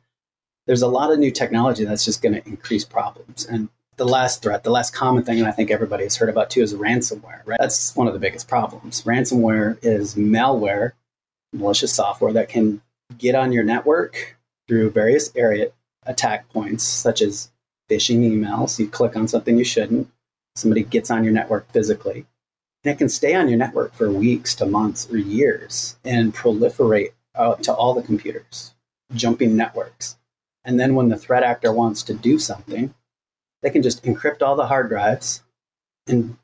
there's 0.67 0.81
a 0.81 0.87
lot 0.87 1.13
of 1.13 1.17
new 1.17 1.31
technology 1.31 1.85
that's 1.85 2.03
just 2.03 2.21
going 2.21 2.35
to 2.35 2.45
increase 2.45 2.83
problems. 2.83 3.45
And 3.45 3.69
the 3.95 4.05
last 4.05 4.41
threat, 4.41 4.65
the 4.65 4.69
last 4.69 4.93
common 4.93 5.23
thing, 5.23 5.39
and 5.39 5.47
I 5.47 5.51
think 5.51 5.71
everybody 5.71 6.03
has 6.03 6.17
heard 6.17 6.29
about 6.29 6.49
too, 6.49 6.61
is 6.61 6.73
ransomware. 6.73 7.39
Right? 7.45 7.59
That's 7.59 7.95
one 7.95 8.07
of 8.07 8.13
the 8.13 8.19
biggest 8.19 8.49
problems. 8.49 9.03
Ransomware 9.03 9.77
is 9.81 10.15
malware, 10.15 10.91
malicious 11.53 11.93
software 11.93 12.33
that 12.33 12.49
can 12.49 12.81
get 13.17 13.33
on 13.33 13.53
your 13.53 13.63
network 13.63 14.37
through 14.67 14.91
various 14.91 15.31
area 15.37 15.71
attack 16.03 16.49
points, 16.49 16.83
such 16.83 17.21
as 17.21 17.49
phishing 17.89 18.19
emails. 18.19 18.79
You 18.79 18.87
click 18.87 19.15
on 19.15 19.27
something 19.27 19.57
you 19.57 19.63
shouldn't. 19.63 20.09
Somebody 20.55 20.83
gets 20.83 21.11
on 21.11 21.23
your 21.23 21.33
network 21.33 21.71
physically. 21.71 22.25
And 22.83 22.93
it 22.93 22.97
can 22.97 23.09
stay 23.09 23.35
on 23.35 23.49
your 23.49 23.57
network 23.57 23.93
for 23.93 24.11
weeks 24.11 24.55
to 24.55 24.65
months 24.65 25.09
or 25.11 25.17
years 25.17 25.97
and 26.05 26.33
proliferate 26.33 27.11
out 27.35 27.63
to 27.63 27.73
all 27.73 27.93
the 27.93 28.01
computers, 28.01 28.73
jumping 29.13 29.55
networks. 29.55 30.17
And 30.63 30.79
then 30.79 30.95
when 30.95 31.09
the 31.09 31.17
threat 31.17 31.43
actor 31.43 31.73
wants 31.73 32.03
to 32.03 32.13
do 32.13 32.39
something, 32.39 32.93
they 33.61 33.69
can 33.69 33.81
just 33.81 34.03
encrypt 34.03 34.41
all 34.41 34.55
the 34.55 34.67
hard 34.67 34.89
drives 34.89 35.43
and 36.07 36.37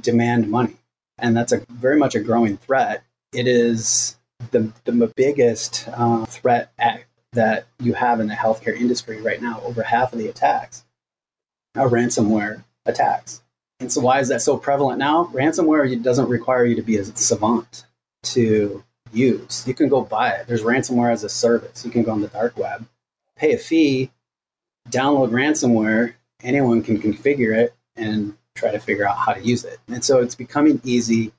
demand 0.00 0.50
money. 0.50 0.76
And 1.18 1.36
that's 1.36 1.52
a 1.52 1.64
very 1.70 1.96
much 1.96 2.14
a 2.14 2.20
growing 2.20 2.56
threat. 2.56 3.04
It 3.32 3.46
is 3.46 4.16
the, 4.50 4.72
the 4.84 5.12
biggest 5.14 5.88
uh, 5.92 6.24
threat 6.26 6.72
that 7.32 7.66
you 7.80 7.94
have 7.94 8.20
in 8.20 8.28
the 8.28 8.34
healthcare 8.34 8.78
industry 8.78 9.20
right 9.20 9.40
now. 9.40 9.60
Over 9.62 9.82
half 9.82 10.12
of 10.12 10.18
the 10.18 10.28
attacks 10.28 10.84
are 11.74 11.88
ransomware 11.88 12.64
attacks. 12.86 13.42
And 13.80 13.92
so, 13.92 14.00
why 14.00 14.20
is 14.20 14.28
that 14.28 14.42
so 14.42 14.56
prevalent 14.56 14.98
now? 14.98 15.30
Ransomware 15.32 16.02
doesn't 16.02 16.28
require 16.28 16.64
you 16.64 16.76
to 16.76 16.82
be 16.82 16.98
a 16.98 17.04
savant 17.04 17.84
to 18.24 18.84
use. 19.12 19.64
You 19.66 19.74
can 19.74 19.88
go 19.88 20.02
buy 20.02 20.30
it. 20.30 20.46
There's 20.46 20.62
ransomware 20.62 21.12
as 21.12 21.24
a 21.24 21.28
service. 21.28 21.84
You 21.84 21.90
can 21.90 22.02
go 22.02 22.12
on 22.12 22.20
the 22.20 22.28
dark 22.28 22.56
web, 22.56 22.86
pay 23.36 23.52
a 23.52 23.58
fee, 23.58 24.10
download 24.88 25.30
ransomware, 25.30 26.14
anyone 26.42 26.82
can 26.82 27.00
configure 27.00 27.56
it 27.56 27.74
and 27.96 28.36
try 28.54 28.70
to 28.70 28.78
figure 28.78 29.06
out 29.06 29.16
how 29.16 29.32
to 29.32 29.42
use 29.42 29.64
it. 29.64 29.78
And 29.88 30.04
so 30.04 30.20
it's 30.20 30.34
becoming 30.34 30.80
easy. 30.84 31.32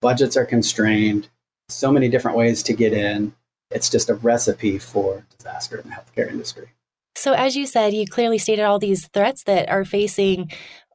Budgets 0.00 0.36
are 0.36 0.44
constrained, 0.44 1.28
so 1.68 1.90
many 1.90 2.08
different 2.08 2.36
ways 2.36 2.62
to 2.64 2.72
get 2.72 2.92
in. 2.92 3.34
It's 3.70 3.90
just 3.90 4.08
a 4.08 4.14
recipe 4.14 4.78
for 4.78 5.24
disaster 5.36 5.78
in 5.78 5.90
the 5.90 5.96
healthcare 5.96 6.30
industry. 6.30 6.70
So, 7.18 7.32
as 7.32 7.56
you 7.56 7.66
said, 7.66 7.94
you 7.94 8.06
clearly 8.06 8.38
stated 8.38 8.62
all 8.62 8.78
these 8.78 9.08
threats 9.08 9.42
that 9.42 9.68
are 9.68 9.84
facing 9.84 10.52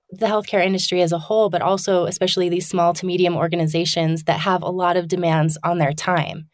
the 0.09 0.27
healthcare 0.27 0.65
industry 0.65 1.01
as 1.01 1.11
a 1.11 1.19
whole, 1.19 1.49
but 1.49 1.61
also 1.61 2.05
especially 2.05 2.47
these 2.47 2.65
small 2.65 2.93
to 2.93 3.05
medium 3.05 3.35
organizations 3.35 4.23
that 4.23 4.39
have 4.39 4.61
a 4.61 4.69
lot 4.69 4.95
of 4.95 5.09
demands 5.09 5.57
on 5.65 5.79
their 5.79 5.91
time. 5.91 6.47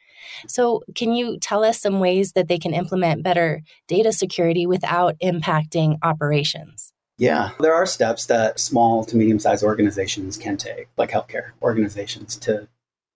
So, 0.47 0.81
can 0.95 1.13
you 1.13 1.37
tell 1.37 1.63
us 1.63 1.79
some 1.79 1.99
ways 1.99 2.31
that 2.31 2.47
they 2.47 2.57
can 2.57 2.73
implement 2.73 3.21
better 3.21 3.61
data 3.87 4.11
security 4.11 4.65
without 4.65 5.19
impacting 5.19 5.99
operations? 6.01 6.91
Yeah, 7.19 7.51
there 7.59 7.75
are 7.75 7.85
steps 7.85 8.25
that 8.25 8.59
small 8.59 9.05
to 9.05 9.15
medium 9.15 9.37
sized 9.37 9.63
organizations 9.63 10.35
can 10.35 10.57
take, 10.57 10.87
like 10.97 11.11
healthcare 11.11 11.51
organizations, 11.61 12.37
to, 12.37 12.67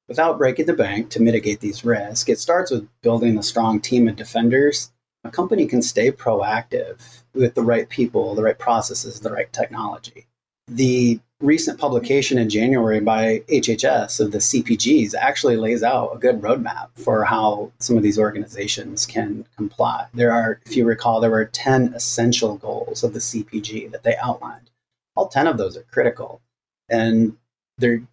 without 0.08 0.38
breaking 0.38 0.68
the 0.68 0.74
bank, 0.74 1.10
to 1.12 1.20
mitigate 1.20 1.62
these 1.62 1.84
risks. 1.84 2.30
It 2.30 2.38
starts 2.38 2.70
with 2.70 2.88
building 3.02 3.40
a 3.40 3.44
strong 3.44 3.82
team 3.82 4.08
of 4.08 4.18
defenders. 4.18 4.92
A 5.24 5.32
company 5.32 5.66
can 5.66 5.82
stay 5.82 6.12
proactive 6.12 7.24
with 7.34 7.56
the 7.56 7.62
right 7.62 7.88
people, 7.88 8.36
the 8.36 8.44
right 8.44 8.60
processes, 8.60 9.20
the 9.20 9.32
right 9.32 9.52
technology. 9.54 10.26
The 10.68 11.20
recent 11.40 11.80
publication 11.80 12.38
in 12.38 12.50
January 12.50 13.00
by 13.00 13.40
HHS 13.50 14.20
of 14.20 14.32
the 14.32 14.38
CPGs 14.38 15.14
actually 15.14 15.58
lays 15.58 15.84
out 15.84 16.16
a 16.16 16.18
good 16.18 16.42
roadmap 16.42 16.90
for 16.96 17.26
how 17.26 17.72
some 17.80 17.98
of 17.98 18.04
these 18.04 18.18
organizations 18.18 19.06
can 19.06 19.46
comply. 19.58 20.08
There 20.14 20.32
are, 20.32 20.62
if 20.66 20.76
you 20.76 20.86
recall, 20.86 21.20
there 21.20 21.32
were 21.32 21.46
10 21.46 21.94
essential 21.94 22.58
goals 22.58 23.04
of 23.04 23.14
the 23.14 23.20
CPG 23.20 23.92
that 23.92 24.04
they 24.04 24.16
outlined. 24.18 24.70
All 25.16 25.28
10 25.28 25.48
of 25.48 25.58
those 25.58 25.78
are 25.78 25.84
critical, 25.84 26.42
and 26.90 27.38
they're 27.78 28.04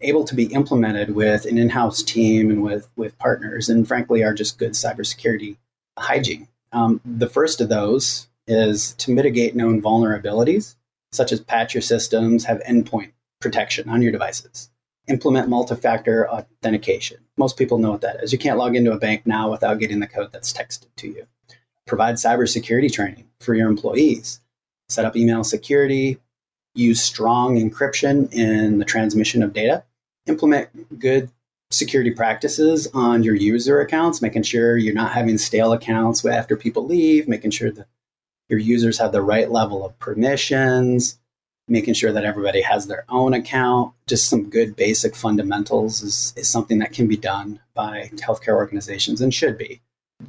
able 0.00 0.24
to 0.24 0.34
be 0.34 0.46
implemented 0.46 1.14
with 1.14 1.44
an 1.46 1.58
in 1.58 1.70
house 1.70 2.02
team 2.02 2.50
and 2.50 2.62
with, 2.62 2.88
with 2.96 3.18
partners, 3.18 3.68
and 3.68 3.86
frankly, 3.86 4.24
are 4.24 4.34
just 4.34 4.58
good 4.58 4.72
cybersecurity 4.72 5.56
hygiene. 5.98 6.48
Um, 6.72 7.00
the 7.04 7.28
first 7.28 7.60
of 7.60 7.68
those 7.68 8.28
is 8.46 8.94
to 8.94 9.12
mitigate 9.12 9.54
known 9.54 9.80
vulnerabilities 9.80 10.74
such 11.12 11.30
as 11.30 11.40
patch 11.40 11.74
your 11.74 11.82
systems, 11.82 12.44
have 12.44 12.60
endpoint 12.62 13.12
protection 13.40 13.88
on 13.88 14.02
your 14.02 14.12
devices, 14.12 14.70
implement 15.08 15.48
multi 15.48 15.76
factor 15.76 16.28
authentication. 16.28 17.18
Most 17.36 17.56
people 17.56 17.78
know 17.78 17.90
what 17.90 18.00
that 18.00 18.22
is. 18.22 18.32
You 18.32 18.38
can't 18.38 18.58
log 18.58 18.74
into 18.74 18.92
a 18.92 18.98
bank 18.98 19.26
now 19.26 19.50
without 19.50 19.78
getting 19.78 20.00
the 20.00 20.06
code 20.06 20.32
that's 20.32 20.52
texted 20.52 20.88
to 20.96 21.08
you. 21.08 21.26
Provide 21.86 22.16
cybersecurity 22.16 22.90
training 22.90 23.28
for 23.40 23.54
your 23.54 23.68
employees. 23.68 24.40
Set 24.88 25.04
up 25.04 25.16
email 25.16 25.44
security. 25.44 26.18
Use 26.74 27.02
strong 27.02 27.58
encryption 27.58 28.32
in 28.32 28.78
the 28.78 28.84
transmission 28.84 29.42
of 29.42 29.52
data. 29.52 29.84
Implement 30.26 30.98
good 30.98 31.30
security 31.72 32.10
practices 32.10 32.86
on 32.94 33.22
your 33.22 33.34
user 33.34 33.80
accounts, 33.80 34.22
making 34.22 34.42
sure 34.42 34.76
you're 34.76 34.94
not 34.94 35.12
having 35.12 35.38
stale 35.38 35.72
accounts 35.72 36.24
after 36.24 36.56
people 36.56 36.86
leave, 36.86 37.28
making 37.28 37.50
sure 37.50 37.70
that 37.70 37.86
your 38.48 38.58
users 38.58 38.98
have 38.98 39.12
the 39.12 39.22
right 39.22 39.50
level 39.50 39.84
of 39.84 39.98
permissions, 39.98 41.18
making 41.68 41.94
sure 41.94 42.12
that 42.12 42.24
everybody 42.24 42.60
has 42.60 42.86
their 42.86 43.04
own 43.08 43.34
account. 43.34 43.94
Just 44.06 44.28
some 44.28 44.50
good 44.50 44.76
basic 44.76 45.16
fundamentals 45.16 46.02
is, 46.02 46.34
is 46.36 46.48
something 46.48 46.78
that 46.80 46.92
can 46.92 47.08
be 47.08 47.16
done 47.16 47.60
by 47.74 48.10
healthcare 48.16 48.54
organizations 48.54 49.20
and 49.20 49.32
should 49.32 49.56
be. 49.56 49.80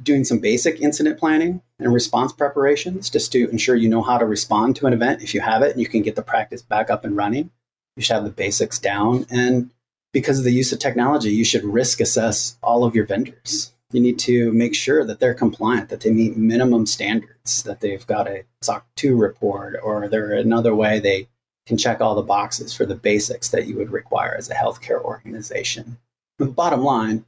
Doing 0.02 0.24
some 0.24 0.38
basic 0.38 0.80
incident 0.80 1.18
planning 1.20 1.60
and 1.78 1.92
response 1.92 2.32
preparations 2.32 3.10
just 3.10 3.30
to 3.32 3.48
ensure 3.50 3.76
you 3.76 3.88
know 3.88 4.02
how 4.02 4.18
to 4.18 4.24
respond 4.24 4.76
to 4.76 4.86
an 4.86 4.92
event 4.92 5.22
if 5.22 5.34
you 5.34 5.40
have 5.40 5.62
it 5.62 5.72
and 5.72 5.80
you 5.80 5.86
can 5.86 6.02
get 6.02 6.16
the 6.16 6.22
practice 6.22 6.62
back 6.62 6.90
up 6.90 7.04
and 7.04 7.16
running. 7.16 7.50
You 7.96 8.02
should 8.02 8.14
have 8.14 8.24
the 8.24 8.30
basics 8.30 8.78
down. 8.78 9.26
And 9.30 9.70
because 10.14 10.38
of 10.38 10.44
the 10.44 10.52
use 10.52 10.72
of 10.72 10.78
technology, 10.78 11.30
you 11.30 11.44
should 11.44 11.64
risk 11.64 12.00
assess 12.00 12.56
all 12.62 12.84
of 12.84 12.94
your 12.94 13.04
vendors 13.04 13.74
you 13.94 14.00
need 14.00 14.18
to 14.18 14.52
make 14.52 14.74
sure 14.74 15.04
that 15.04 15.20
they're 15.20 15.34
compliant, 15.34 15.88
that 15.88 16.00
they 16.00 16.10
meet 16.10 16.36
minimum 16.36 16.84
standards, 16.84 17.62
that 17.62 17.80
they've 17.80 18.04
got 18.08 18.26
a 18.26 18.44
SOC 18.60 18.84
2 18.96 19.16
report, 19.16 19.76
or 19.84 20.08
they're 20.08 20.32
another 20.32 20.74
way 20.74 20.98
they 20.98 21.28
can 21.66 21.78
check 21.78 22.00
all 22.00 22.16
the 22.16 22.22
boxes 22.22 22.74
for 22.74 22.84
the 22.84 22.96
basics 22.96 23.50
that 23.50 23.66
you 23.66 23.76
would 23.76 23.92
require 23.92 24.34
as 24.36 24.50
a 24.50 24.54
healthcare 24.54 25.00
organization. 25.00 25.96
The 26.38 26.46
bottom 26.46 26.82
line, 26.82 27.24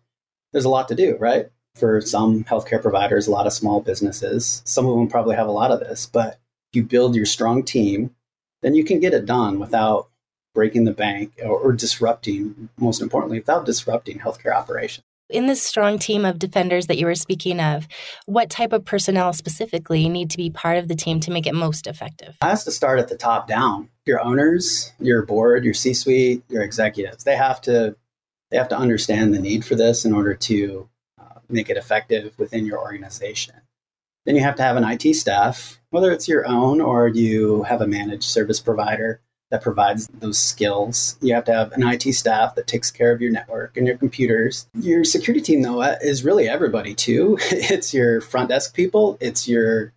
there's 0.52 0.64
a 0.64 0.69
lot 0.69 0.88
to 0.88 0.97
do, 0.97 1.16
right? 1.19 1.50
for 1.76 2.00
some 2.00 2.43
healthcare 2.45 2.81
providers, 2.81 3.26
a 3.26 3.31
lot 3.31 3.47
of 3.47 3.52
small 3.52 3.81
businesses. 3.81 4.62
Some 4.64 4.87
of 4.87 4.97
them 4.97 5.09
probably 5.09 5.37
have 5.37 5.47
a 5.47 5.52
lot 5.52 5.71
of 5.71 5.81
this, 5.81 6.07
but 6.07 6.38
if 6.71 6.76
you 6.76 6.83
build 6.83 7.14
your 7.14 7.26
strong 7.26 7.62
team, 7.62 8.14
then 8.62 8.75
you 8.75 8.83
can 8.83 8.99
get 8.99 9.12
it 9.12 9.26
done 9.26 9.59
without 9.59 10.09
breaking 10.57 10.85
the 10.85 10.93
bank 10.93 11.35
or, 11.45 11.59
or 11.59 11.73
disrupting, 11.73 12.71
most 12.79 13.03
importantly, 13.03 13.39
without 13.39 13.67
disrupting 13.67 14.19
healthcare 14.19 14.57
operations. 14.57 15.05
In 15.29 15.47
this 15.47 15.63
strong 15.63 15.99
team 15.99 16.25
of 16.25 16.39
defenders 16.39 16.87
that 16.87 16.97
you 16.97 17.05
were 17.05 17.15
speaking 17.15 17.61
of, 17.61 17.87
what 18.25 18.49
type 18.49 18.73
of 18.73 18.85
personnel 18.85 19.33
specifically 19.33 20.09
need 20.09 20.31
to 20.31 20.37
be 20.37 20.51
part 20.51 20.79
of 20.79 20.89
the 20.89 20.95
team 20.95 21.21
to 21.21 21.31
make 21.31 21.47
it 21.47 21.55
most 21.55 21.87
effective? 21.87 22.37
It 22.41 22.45
has 22.45 22.65
to 22.65 22.71
start 22.71 22.99
at 22.99 23.09
the 23.09 23.17
top 23.17 23.47
down. 23.47 23.91
Your 24.07 24.21
owners, 24.21 24.93
your 24.99 25.27
board, 25.27 25.65
your 25.65 25.75
C-suite, 25.75 26.43
your 26.49 26.63
executives, 26.63 27.25
they 27.25 27.37
have 27.37 27.61
to 27.63 27.97
they 28.51 28.57
have 28.57 28.69
to 28.69 28.79
understand 28.79 29.35
the 29.35 29.41
need 29.41 29.65
for 29.65 29.75
this 29.75 30.05
in 30.05 30.15
order 30.15 30.33
to 30.33 30.89
uh, 31.21 31.41
make 31.49 31.69
it 31.69 31.77
effective 31.77 32.39
within 32.39 32.65
your 32.65 32.79
organization. 32.79 33.57
Then 34.25 34.37
you 34.37 34.43
have 34.43 34.55
to 34.57 34.63
have 34.63 34.77
an 34.77 34.85
IT 34.85 35.15
staff, 35.15 35.81
whether 35.91 36.13
it's 36.13 36.29
your 36.29 36.47
own 36.47 36.81
or 36.81 37.09
you 37.09 37.65
have 37.65 37.81
a 37.81 37.89
managed 37.89 38.23
service 38.23 38.61
provider 38.61 39.21
that 39.50 39.62
provides 39.62 40.09
those 40.19 40.38
skills. 40.38 41.17
You 41.21 41.35
have 41.35 41.45
to 41.45 41.53
have 41.53 41.73
an 41.73 41.87
IT 41.87 42.12
staff 42.15 42.55
that 42.57 42.67
takes 42.67 42.91
care 42.91 43.12
of 43.12 43.21
your 43.21 43.31
network 43.31 43.76
and 43.76 43.87
your 43.87 43.97
computers. 43.97 44.67
Your 44.75 45.05
security 45.05 45.41
team, 45.41 45.62
though, 45.62 45.83
uh, 45.83 45.97
is 46.03 46.25
really 46.25 46.49
everybody 46.49 46.95
too. 46.95 47.38
it's 47.50 47.95
your 47.95 48.21
front 48.21 48.49
desk 48.49 48.75
people, 48.75 49.17
it's 49.21 49.49
your 49.49 49.93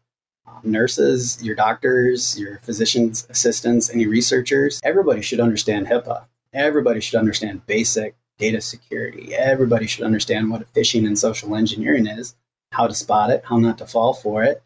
um, 0.48 0.62
nurses, 0.63 1.44
your 1.44 1.56
doctors, 1.56 2.39
your 2.39 2.60
physicians, 2.60 3.25
assistants, 3.29 3.89
any 3.89 4.06
researchers. 4.06 4.79
Everybody 4.84 5.22
should 5.22 5.39
understand 5.39 5.88
HIPAA. 5.88 6.25
Everybody 6.53 7.00
should 7.00 7.20
understand 7.20 7.65
basic 7.65 8.15
data 8.38 8.62
security. 8.62 9.36
Everybody 9.36 9.86
should 9.86 10.06
understand 10.06 10.50
what 10.50 10.72
phishing 10.74 11.06
and 11.06 11.18
social 11.18 11.56
engineering 11.56 12.08
is, 12.08 12.36
how 12.72 12.88
to 12.88 12.94
spot 12.94 13.29
it, 13.29 13.44
how 13.46 13.58
not 13.58 13.77
to 13.79 13.86
fall 13.86 14.13
for 14.13 14.44
it, 14.44 14.63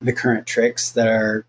the 0.00 0.12
current 0.12 0.46
tricks 0.46 0.92
that 0.92 1.08
are 1.08 1.44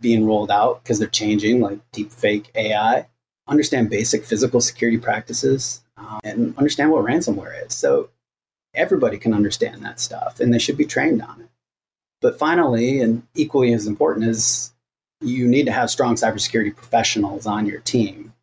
being 0.00 0.26
rolled 0.26 0.50
out 0.50 0.82
because 0.82 0.98
they're 0.98 1.08
changing, 1.08 1.60
like 1.60 1.78
deep 1.92 2.12
fake 2.12 2.50
AI. 2.54 3.06
Understand 3.48 3.90
basic 3.90 4.24
physical 4.24 4.60
security 4.60 4.98
practices 4.98 5.82
um, 5.96 6.20
and 6.22 6.56
understand 6.56 6.90
what 6.92 7.04
ransomware 7.04 7.66
is. 7.66 7.74
So 7.74 8.10
everybody 8.74 9.18
can 9.18 9.34
understand 9.34 9.82
that 9.82 9.98
stuff 9.98 10.38
and 10.38 10.54
they 10.54 10.58
should 10.58 10.76
be 10.76 10.84
trained 10.84 11.22
on 11.22 11.40
it. 11.40 11.48
But 12.20 12.38
finally, 12.38 13.00
and 13.00 13.22
equally 13.34 13.72
as 13.72 13.86
important, 13.86 14.26
is 14.26 14.72
you 15.20 15.48
need 15.48 15.66
to 15.66 15.72
have 15.72 15.90
strong 15.90 16.14
cybersecurity 16.14 16.76
professionals 16.76 17.46
on 17.46 17.66
your 17.66 17.80
team. 17.80 18.34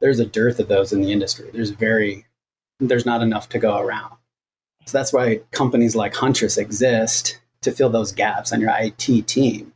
There's 0.00 0.20
a 0.20 0.26
dearth 0.26 0.58
of 0.58 0.68
those 0.68 0.92
in 0.92 1.02
the 1.02 1.12
industry. 1.12 1.50
There's 1.52 1.70
very, 1.70 2.26
there's 2.78 3.06
not 3.06 3.22
enough 3.22 3.48
to 3.50 3.58
go 3.58 3.78
around. 3.78 4.16
So 4.86 4.96
that's 4.96 5.12
why 5.12 5.40
companies 5.50 5.94
like 5.94 6.14
Huntress 6.14 6.56
exist 6.56 7.38
to 7.62 7.72
fill 7.72 7.90
those 7.90 8.12
gaps 8.12 8.52
on 8.52 8.60
your 8.60 8.72
IT 8.74 9.26
team 9.26 9.74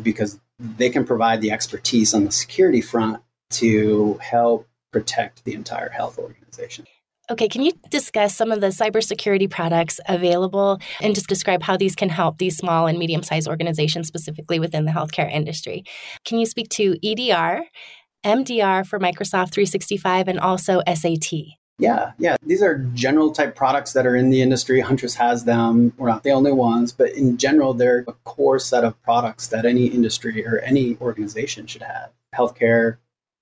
because 0.00 0.40
they 0.58 0.90
can 0.90 1.04
provide 1.04 1.40
the 1.40 1.50
expertise 1.50 2.14
on 2.14 2.24
the 2.24 2.32
security 2.32 2.80
front 2.80 3.20
to 3.50 4.18
help 4.22 4.68
protect 4.92 5.44
the 5.44 5.54
entire 5.54 5.88
health 5.88 6.18
organization. 6.18 6.86
Okay, 7.30 7.48
can 7.48 7.62
you 7.62 7.72
discuss 7.90 8.34
some 8.34 8.50
of 8.50 8.60
the 8.60 8.68
cybersecurity 8.68 9.48
products 9.48 10.00
available 10.08 10.78
and 11.00 11.14
just 11.14 11.28
describe 11.28 11.62
how 11.62 11.76
these 11.76 11.94
can 11.94 12.08
help 12.08 12.38
these 12.38 12.56
small 12.56 12.86
and 12.86 12.98
medium 12.98 13.22
sized 13.22 13.48
organizations, 13.48 14.08
specifically 14.08 14.58
within 14.58 14.84
the 14.84 14.92
healthcare 14.92 15.30
industry? 15.30 15.84
Can 16.24 16.38
you 16.38 16.46
speak 16.46 16.68
to 16.70 16.96
EDR, 17.02 17.64
MDR 18.24 18.86
for 18.86 18.98
Microsoft 18.98 19.52
365, 19.52 20.28
and 20.28 20.40
also 20.40 20.82
SAT? 20.86 21.32
Yeah, 21.78 22.12
yeah. 22.18 22.36
These 22.44 22.62
are 22.62 22.78
general 22.94 23.32
type 23.32 23.56
products 23.56 23.92
that 23.94 24.06
are 24.06 24.14
in 24.14 24.30
the 24.30 24.42
industry. 24.42 24.80
Huntress 24.80 25.14
has 25.16 25.44
them. 25.44 25.92
We're 25.96 26.08
not 26.08 26.22
the 26.22 26.30
only 26.30 26.52
ones, 26.52 26.92
but 26.92 27.10
in 27.12 27.38
general, 27.38 27.74
they're 27.74 28.04
a 28.06 28.12
core 28.24 28.58
set 28.58 28.84
of 28.84 29.00
products 29.02 29.48
that 29.48 29.64
any 29.64 29.86
industry 29.86 30.46
or 30.46 30.58
any 30.60 30.96
organization 31.00 31.66
should 31.66 31.82
have. 31.82 32.10
Healthcare, 32.34 32.98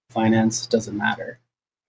finance, 0.08 0.66
doesn't 0.66 0.96
matter. 0.96 1.38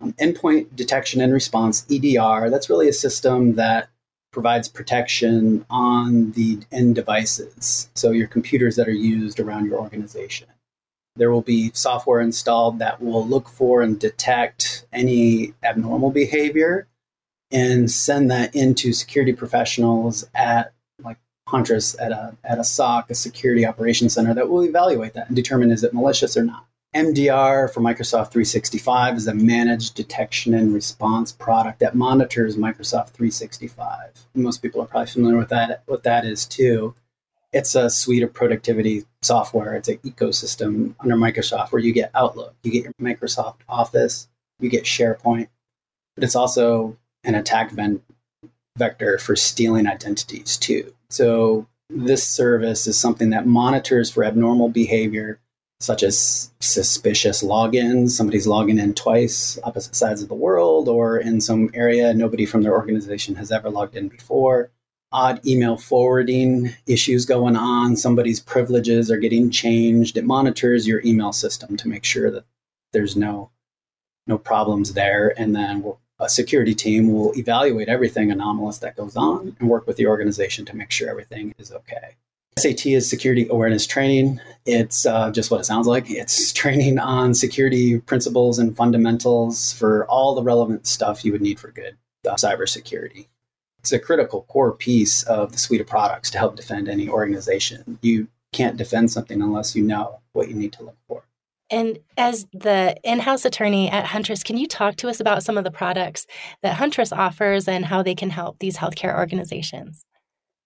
Um, 0.01 0.13
endpoint 0.13 0.75
detection 0.75 1.21
and 1.21 1.32
response, 1.32 1.86
EDR, 1.89 2.49
that's 2.49 2.69
really 2.69 2.89
a 2.89 2.93
system 2.93 3.56
that 3.56 3.89
provides 4.32 4.67
protection 4.67 5.65
on 5.69 6.32
the 6.32 6.60
end 6.71 6.95
devices. 6.95 7.89
So, 7.95 8.12
your 8.12 8.27
computers 8.27 8.75
that 8.77 8.88
are 8.88 8.91
used 8.91 9.39
around 9.39 9.65
your 9.65 9.80
organization. 9.80 10.47
There 11.15 11.32
will 11.32 11.41
be 11.41 11.71
software 11.74 12.21
installed 12.21 12.80
that 12.80 13.02
will 13.02 13.26
look 13.26 13.50
for 13.50 13.82
and 13.82 14.00
detect 14.00 14.86
any 14.93 15.54
abnormal 15.63 16.12
behavior 16.12 16.88
and 17.52 17.91
send 17.91 18.32
that 18.32 18.56
into 18.56 18.93
security 18.93 19.34
professionals 19.34 20.26
at 20.34 20.74
like 21.04 21.17
Huntress 21.47 22.00
at 22.00 22.12
a 22.12 22.36
at 22.45 22.60
a 22.60 22.63
SOC, 22.63 23.10
a 23.10 23.15
security 23.15 23.65
operations 23.65 24.13
center 24.13 24.34
that 24.34 24.50
will 24.50 24.63
evaluate 24.63 25.13
that 25.13 25.28
and 25.28 25.36
determine 25.36 25.71
is 25.71 25.84
it 25.84 25.93
malicious 25.93 26.38
or 26.38 26.43
not. 26.43 26.65
MDR 26.95 27.71
for 27.74 27.80
Microsoft 27.80 28.32
365 28.32 29.15
is 29.15 29.28
a 29.28 29.34
managed 29.34 29.95
detection 29.95 30.54
and 30.54 30.74
response 30.74 31.32
product 31.32 31.80
that 31.80 31.95
monitors 31.95 32.58
Microsoft 32.58 33.12
365. 33.12 34.28
Most 34.36 34.62
people 34.62 34.82
are 34.82 34.88
probably 34.88 35.08
familiar 35.08 35.38
with 35.38 35.50
that 35.50 35.84
what 35.86 36.04
that 36.04 36.26
is 36.26 36.45
too 36.45 36.93
it's 37.53 37.75
a 37.75 37.89
suite 37.89 38.23
of 38.23 38.33
productivity 38.33 39.05
software. 39.21 39.75
It's 39.75 39.89
an 39.89 39.97
ecosystem 39.97 40.95
under 40.99 41.15
Microsoft 41.15 41.71
where 41.71 41.81
you 41.81 41.93
get 41.93 42.11
Outlook, 42.15 42.55
you 42.63 42.71
get 42.71 42.83
your 42.83 42.93
Microsoft 43.01 43.57
Office, 43.67 44.27
you 44.59 44.69
get 44.69 44.85
SharePoint, 44.85 45.49
but 46.15 46.23
it's 46.23 46.35
also 46.35 46.97
an 47.23 47.35
attack 47.35 47.71
ven- 47.71 48.01
vector 48.77 49.17
for 49.17 49.35
stealing 49.35 49.87
identities 49.87 50.57
too. 50.57 50.93
So 51.09 51.67
this 51.89 52.25
service 52.25 52.87
is 52.87 52.99
something 52.99 53.31
that 53.31 53.45
monitors 53.45 54.09
for 54.09 54.23
abnormal 54.23 54.69
behavior 54.69 55.39
such 55.81 56.03
as 56.03 56.51
suspicious 56.59 57.41
logins, 57.41 58.11
somebody's 58.11 58.45
logging 58.45 58.77
in 58.77 58.93
twice, 58.93 59.57
opposite 59.63 59.95
sides 59.95 60.21
of 60.21 60.29
the 60.29 60.35
world, 60.35 60.87
or 60.87 61.17
in 61.17 61.41
some 61.41 61.71
area 61.73 62.13
nobody 62.13 62.45
from 62.45 62.61
their 62.61 62.73
organization 62.73 63.35
has 63.35 63.51
ever 63.51 63.67
logged 63.69 63.95
in 63.95 64.07
before 64.07 64.69
odd 65.12 65.45
email 65.45 65.78
forwarding 65.78 66.74
issues 66.88 67.26
going 67.26 67.56
on, 67.56 67.95
somebody's 67.95 68.39
privileges 68.39 69.12
are 69.12 69.17
getting 69.17 69.50
changed. 69.50 70.17
It 70.17 70.26
monitors 70.26 70.88
your 70.88 71.02
email 71.06 71.34
system 71.34 71.78
to 71.78 71.88
make 71.88 72.04
sure 72.04 72.32
that 72.32 72.45
there's 72.93 73.15
no 73.15 73.52
no 74.28 74.38
problems 74.38 74.93
there, 74.93 75.34
and 75.38 75.56
then 75.56 75.82
we'll, 75.82 76.00
a 76.19 76.30
security 76.30 76.76
team 76.76 77.12
will 77.12 77.36
evaluate 77.36 77.89
everything 77.89 78.32
anomalous 78.32 78.78
that 78.78 78.95
goes 78.95 79.17
on 79.17 79.56
and 79.60 79.69
work 79.69 79.88
with 79.88 79.97
the 79.97 80.06
organization 80.06 80.63
to 80.65 80.76
make 80.76 80.91
sure 80.91 81.10
everything 81.10 81.54
is 81.58 81.71
okay. 81.71 82.15
SAT 82.60 82.86
is 82.86 83.10
security 83.10 83.47
awareness 83.50 83.88
training. 83.88 84.39
It's 84.65 85.08
uh, 85.08 85.32
just 85.32 85.50
what 85.50 85.62
it 85.62 85.63
sounds 85.63 85.88
like. 85.88 86.12
It's 86.12 86.54
training 86.54 87.00
on 87.00 87.34
security 87.34 88.00
principles 88.00 88.60
and 88.60 88.78
fundamentals 88.78 89.74
for 89.74 90.06
all 90.06 90.36
the 90.36 90.43
relevant 90.43 90.86
stuff 90.86 91.26
you 91.26 91.32
would 91.32 91.41
need 91.41 91.60
for 91.60 91.71
good 91.71 91.97
uh, 92.30 92.36
cybersecurity 92.36 93.28
it's 93.81 93.91
a 93.91 93.99
critical 93.99 94.43
core 94.43 94.73
piece 94.73 95.23
of 95.23 95.51
the 95.51 95.57
suite 95.57 95.81
of 95.81 95.87
products 95.87 96.29
to 96.31 96.37
help 96.37 96.55
defend 96.55 96.87
any 96.87 97.09
organization. 97.09 97.97
You 98.01 98.27
can't 98.53 98.77
defend 98.77 99.11
something 99.11 99.41
unless 99.41 99.75
you 99.75 99.83
know 99.83 100.19
what 100.33 100.49
you 100.49 100.53
need 100.55 100.73
to 100.73 100.83
look 100.83 100.97
for. 101.07 101.23
And 101.71 101.99
as 102.17 102.45
the 102.53 102.95
in 103.03 103.19
house 103.19 103.43
attorney 103.43 103.89
at 103.89 104.05
Huntress, 104.05 104.43
can 104.43 104.57
you 104.57 104.67
talk 104.67 104.97
to 104.97 105.09
us 105.09 105.19
about 105.19 105.41
some 105.41 105.57
of 105.57 105.63
the 105.63 105.71
products 105.71 106.27
that 106.61 106.75
Huntress 106.75 107.11
offers 107.11 107.67
and 107.67 107.85
how 107.85 108.03
they 108.03 108.13
can 108.13 108.29
help 108.29 108.59
these 108.59 108.77
healthcare 108.77 109.17
organizations? 109.17 110.05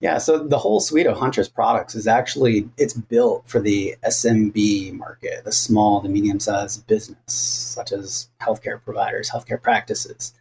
Yeah, 0.02 0.18
so 0.18 0.40
the 0.40 0.58
whole 0.58 0.82
suite 0.82 1.08
of 1.08 1.18
Huntress 1.18 1.48
products 1.48 1.96
is 1.96 2.06
actually 2.06 2.70
it's 2.78 2.94
built 2.94 3.48
for 3.48 3.62
the 3.62 3.96
SMB 4.04 4.94
market, 4.94 5.46
the 5.46 5.54
small 5.54 6.02
to 6.02 6.10
medium 6.10 6.40
sized 6.40 6.86
business, 6.86 7.18
such 7.28 7.94
as 7.94 8.28
healthcare 8.42 8.84
providers, 8.84 9.30
healthcare 9.30 9.62
practices. 9.62 10.34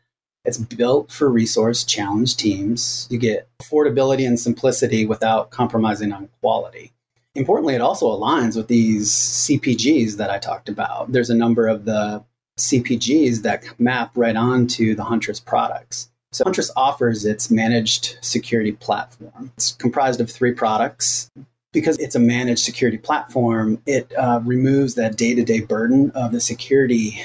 It's 0.45 0.59
built 0.59 1.11
for 1.11 1.31
resource 1.31 1.85
challenged 1.85 2.39
teams. 2.39 3.07
You 3.11 3.19
get 3.19 3.49
affordability 3.61 4.27
and 4.27 4.39
simplicity 4.39 5.07
without 5.07 5.51
compromising 5.51 6.13
on 6.13 6.29
quality. 6.41 6.93
Importantly, 7.35 7.75
it 7.75 7.81
also 7.81 8.07
aligns 8.07 8.57
with 8.57 8.69
these 8.69 9.11
CPGs 9.11 10.17
that 10.19 10.31
I 10.31 10.39
talked 10.39 10.69
about. 10.69 11.11
There's 11.11 11.31
a 11.31 11.35
number 11.35 11.67
of 11.67 11.85
the 11.85 12.23
CPGs 12.59 13.43
that 13.43 13.65
map 13.81 14.13
right 14.15 14.37
onto 14.37 14.95
the 14.95 15.03
Huntress 15.03 15.41
products. 15.41 16.11
So 16.33 16.45
Huntress 16.45 16.71
offers 16.77 17.25
its 17.25 17.51
managed 17.51 18.19
security 18.21 18.73
platform. 18.73 19.51
It's 19.57 19.73
comprised 19.73 20.21
of 20.21 20.31
three 20.31 20.53
products. 20.53 21.31
Because 21.73 21.99
it's 21.99 22.15
a 22.15 22.21
managed 22.21 22.63
security 22.63 22.99
platform, 22.99 23.83
it 23.85 24.13
uh, 24.17 24.41
removes 24.45 24.95
that 24.95 25.17
day 25.17 25.35
to 25.35 25.43
day 25.43 25.61
burden 25.61 26.13
of 26.13 26.31
the 26.31 26.41
security 26.41 27.21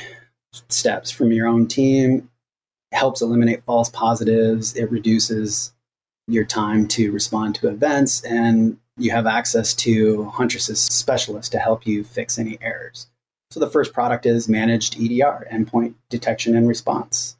steps 0.70 1.12
from 1.12 1.32
your 1.32 1.46
own 1.46 1.68
team 1.68 2.28
helps 2.92 3.22
eliminate 3.22 3.64
false 3.64 3.90
positives. 3.90 4.76
It 4.76 4.92
reduces 4.92 5.74
your 6.28 6.46
time 6.46 6.88
to 6.88 7.12
respond 7.12 7.56
to 7.56 7.70
events, 7.70 8.22
and 8.24 8.78
you 8.98 9.12
have 9.12 9.26
access 9.26 9.74
to 9.74 10.26
Huntress's 10.26 10.80
specialists 10.80 11.50
to 11.50 11.60
help 11.60 11.88
you 11.88 12.04
fix 12.04 12.38
any 12.38 12.58
errors. 12.62 13.08
So 13.52 13.60
the 13.60 13.70
first 13.70 13.94
product 13.94 14.26
is 14.26 14.48
managed 14.48 14.96
EDR, 14.96 15.48
endpoint 15.52 15.96
detection 16.10 16.56
and 16.56 16.68
response. 16.68 17.36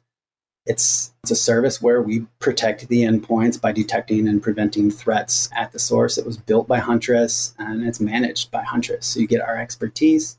It's, 0.66 1.12
it's 1.22 1.30
a 1.30 1.36
service 1.36 1.80
where 1.80 2.02
we 2.02 2.26
protect 2.38 2.88
the 2.88 3.02
endpoints 3.02 3.60
by 3.60 3.72
detecting 3.72 4.28
and 4.28 4.42
preventing 4.42 4.90
threats 4.90 5.48
at 5.56 5.72
the 5.72 5.78
source. 5.78 6.18
It 6.18 6.26
was 6.26 6.36
built 6.36 6.66
by 6.66 6.78
Huntress 6.78 7.54
and 7.58 7.86
it's 7.86 8.00
managed 8.00 8.50
by 8.50 8.62
Huntress. 8.62 9.06
So 9.06 9.20
you 9.20 9.26
get 9.26 9.40
our 9.40 9.56
expertise. 9.56 10.38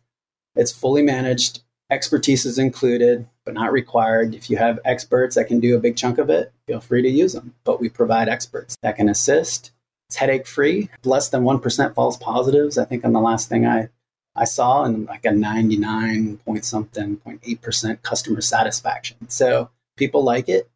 It's 0.55 0.71
fully 0.71 1.01
managed. 1.01 1.61
Expertise 1.91 2.45
is 2.45 2.57
included, 2.57 3.27
but 3.45 3.53
not 3.53 3.71
required. 3.71 4.33
If 4.33 4.49
you 4.49 4.57
have 4.57 4.79
experts 4.85 5.35
that 5.35 5.47
can 5.47 5.59
do 5.59 5.75
a 5.75 5.79
big 5.79 5.97
chunk 5.97 6.17
of 6.17 6.29
it, 6.29 6.51
feel 6.65 6.79
free 6.79 7.01
to 7.01 7.09
use 7.09 7.33
them. 7.33 7.53
But 7.65 7.79
we 7.79 7.89
provide 7.89 8.29
experts 8.29 8.75
that 8.81 8.95
can 8.95 9.09
assist. 9.09 9.71
It's 10.07 10.15
headache 10.15 10.47
free, 10.47 10.89
less 11.03 11.29
than 11.29 11.43
1% 11.43 11.93
false 11.93 12.17
positives. 12.17 12.77
I 12.77 12.85
think 12.85 13.05
on 13.05 13.13
the 13.13 13.19
last 13.19 13.49
thing 13.49 13.65
I 13.65 13.89
I 14.35 14.45
saw 14.45 14.83
and 14.83 15.05
like 15.07 15.25
a 15.25 15.31
99 15.31 16.37
point 16.37 16.65
something, 16.65 17.17
0.8% 17.17 18.01
customer 18.01 18.41
satisfaction. 18.41 19.17
So 19.29 19.69
people 19.97 20.23
like 20.23 20.47
it. 20.47 20.69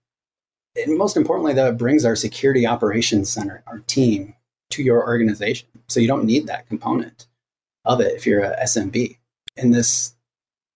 And 0.76 0.98
most 0.98 1.16
importantly, 1.16 1.54
though, 1.54 1.70
it 1.70 1.78
brings 1.78 2.04
our 2.04 2.18
security 2.18 2.68
operations 2.68 3.30
center, 3.30 3.64
our 3.66 3.80
team, 3.80 4.36
to 4.72 4.84
your 4.84 5.06
organization. 5.06 5.70
So 5.88 6.02
you 6.02 6.08
don't 6.08 6.26
need 6.26 6.48
that 6.48 6.68
component 6.68 7.28
of 7.86 8.02
it 8.02 8.14
if 8.16 8.26
you're 8.26 8.44
a 8.44 8.58
SMB. 8.64 9.18
In 9.56 9.72
this 9.72 10.15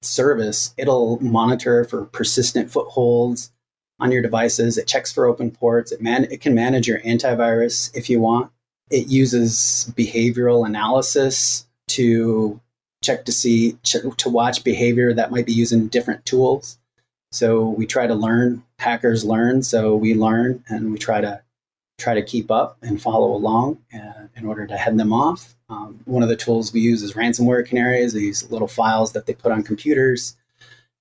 service, 0.01 0.73
it'll 0.77 1.21
monitor 1.21 1.83
for 1.83 2.05
persistent 2.05 2.71
footholds 2.71 3.51
on 3.99 4.11
your 4.11 4.21
devices. 4.21 4.77
It 4.77 4.87
checks 4.87 5.11
for 5.11 5.25
open 5.25 5.51
ports. 5.51 5.91
It, 5.91 6.01
man- 6.01 6.27
it 6.31 6.41
can 6.41 6.55
manage 6.55 6.87
your 6.87 6.99
antivirus 7.01 7.95
if 7.95 8.09
you 8.09 8.19
want. 8.19 8.51
It 8.89 9.07
uses 9.07 9.91
behavioral 9.95 10.65
analysis 10.65 11.67
to 11.89 12.59
check 13.03 13.25
to 13.25 13.31
see, 13.31 13.77
to 13.83 14.29
watch 14.29 14.63
behavior 14.63 15.13
that 15.13 15.31
might 15.31 15.45
be 15.45 15.53
using 15.53 15.87
different 15.87 16.25
tools. 16.25 16.77
So 17.31 17.69
we 17.69 17.85
try 17.85 18.07
to 18.07 18.15
learn, 18.15 18.63
hackers 18.79 19.23
learn, 19.23 19.61
so 19.63 19.95
we 19.95 20.15
learn 20.15 20.63
and 20.67 20.91
we 20.91 20.97
try 20.97 21.21
to 21.21 21.41
try 21.99 22.13
to 22.13 22.23
keep 22.23 22.49
up 22.49 22.77
and 22.81 23.01
follow 23.01 23.31
along 23.31 23.77
uh, 23.93 24.27
in 24.35 24.45
order 24.45 24.65
to 24.65 24.77
head 24.77 24.97
them 24.97 25.13
off. 25.13 25.55
Um, 25.69 25.99
one 26.05 26.23
of 26.23 26.29
the 26.29 26.35
tools 26.35 26.73
we 26.73 26.79
use 26.79 27.03
is 27.03 27.13
ransomware 27.13 27.67
canaries, 27.67 28.13
these 28.13 28.49
little 28.49 28.67
files 28.67 29.11
that 29.11 29.25
they 29.25 29.33
put 29.33 29.51
on 29.51 29.63
computers 29.63 30.35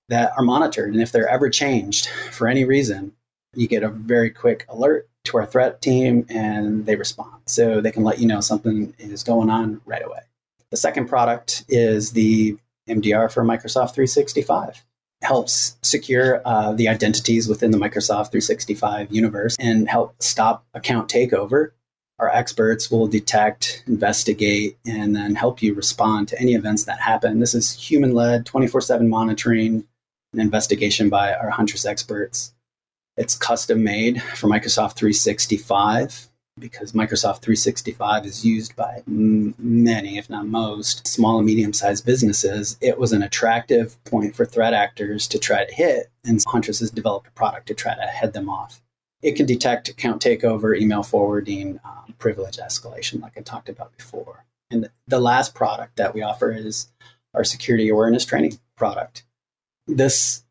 that 0.08 0.32
are 0.36 0.44
monitored. 0.44 0.92
And 0.92 1.02
if 1.02 1.12
they're 1.12 1.28
ever 1.28 1.48
changed 1.48 2.08
for 2.08 2.48
any 2.48 2.64
reason, 2.64 3.12
you 3.54 3.68
get 3.68 3.82
a 3.82 3.88
very 3.88 4.30
quick 4.30 4.66
alert 4.68 5.08
to 5.24 5.36
our 5.36 5.46
threat 5.46 5.80
team 5.80 6.26
and 6.28 6.84
they 6.86 6.96
respond. 6.96 7.42
So 7.46 7.80
they 7.80 7.92
can 7.92 8.04
let 8.04 8.18
you 8.18 8.26
know 8.26 8.40
something 8.40 8.94
is 8.98 9.22
going 9.22 9.50
on 9.50 9.80
right 9.86 10.04
away. 10.04 10.20
The 10.70 10.76
second 10.76 11.08
product 11.08 11.64
is 11.68 12.12
the 12.12 12.56
MDR 12.88 13.32
for 13.32 13.42
Microsoft 13.42 13.94
365 13.94 14.84
helps 15.22 15.76
secure 15.82 16.40
uh, 16.44 16.72
the 16.72 16.88
identities 16.88 17.48
within 17.48 17.70
the 17.70 17.78
Microsoft 17.78 18.30
365 18.30 19.12
universe 19.12 19.56
and 19.58 19.88
help 19.88 20.20
stop 20.22 20.64
account 20.74 21.08
takeover. 21.08 21.70
Our 22.18 22.28
experts 22.30 22.90
will 22.90 23.06
detect, 23.06 23.84
investigate, 23.86 24.78
and 24.86 25.14
then 25.14 25.34
help 25.34 25.62
you 25.62 25.74
respond 25.74 26.28
to 26.28 26.40
any 26.40 26.54
events 26.54 26.84
that 26.84 27.00
happen. 27.00 27.38
This 27.38 27.54
is 27.54 27.72
human 27.72 28.12
led, 28.12 28.46
24 28.46 28.80
7 28.80 29.08
monitoring 29.08 29.86
and 30.32 30.40
investigation 30.42 31.08
by 31.08 31.34
our 31.34 31.50
Huntress 31.50 31.86
experts. 31.86 32.52
It's 33.16 33.36
custom 33.36 33.82
made 33.82 34.22
for 34.22 34.48
Microsoft 34.48 34.94
365 34.94 36.28
because 36.58 36.92
Microsoft 36.92 37.40
365 37.42 38.26
is 38.26 38.44
used 38.44 38.76
by 38.76 39.02
m- 39.06 39.54
many, 39.58 40.18
if 40.18 40.28
not 40.28 40.46
most, 40.46 41.06
small 41.06 41.38
and 41.38 41.46
medium 41.46 41.72
sized 41.72 42.04
businesses, 42.04 42.76
it 42.80 42.98
was 42.98 43.12
an 43.12 43.22
attractive 43.22 44.02
point 44.04 44.36
for 44.36 44.44
threat 44.44 44.74
actors 44.74 45.26
to 45.28 45.38
try 45.38 45.64
to 45.64 45.74
hit. 45.74 46.10
And 46.24 46.42
Huntress 46.46 46.80
has 46.80 46.90
developed 46.90 47.28
a 47.28 47.32
product 47.32 47.68
to 47.68 47.74
try 47.74 47.94
to 47.94 48.02
head 48.02 48.32
them 48.32 48.48
off. 48.48 48.82
It 49.22 49.36
can 49.36 49.46
detect 49.46 49.88
account 49.88 50.22
takeover, 50.22 50.78
email 50.78 51.02
forwarding, 51.02 51.80
um, 51.84 52.14
privilege 52.18 52.58
escalation, 52.58 53.20
like 53.20 53.36
I 53.36 53.40
talked 53.40 53.68
about 53.68 53.96
before. 53.96 54.44
And 54.70 54.90
the 55.06 55.20
last 55.20 55.54
product 55.54 55.96
that 55.96 56.14
we 56.14 56.22
offer 56.22 56.52
is 56.52 56.88
our 57.34 57.44
security 57.44 57.88
awareness 57.88 58.24
training 58.24 58.58
product. 58.76 59.24
This 59.86 60.44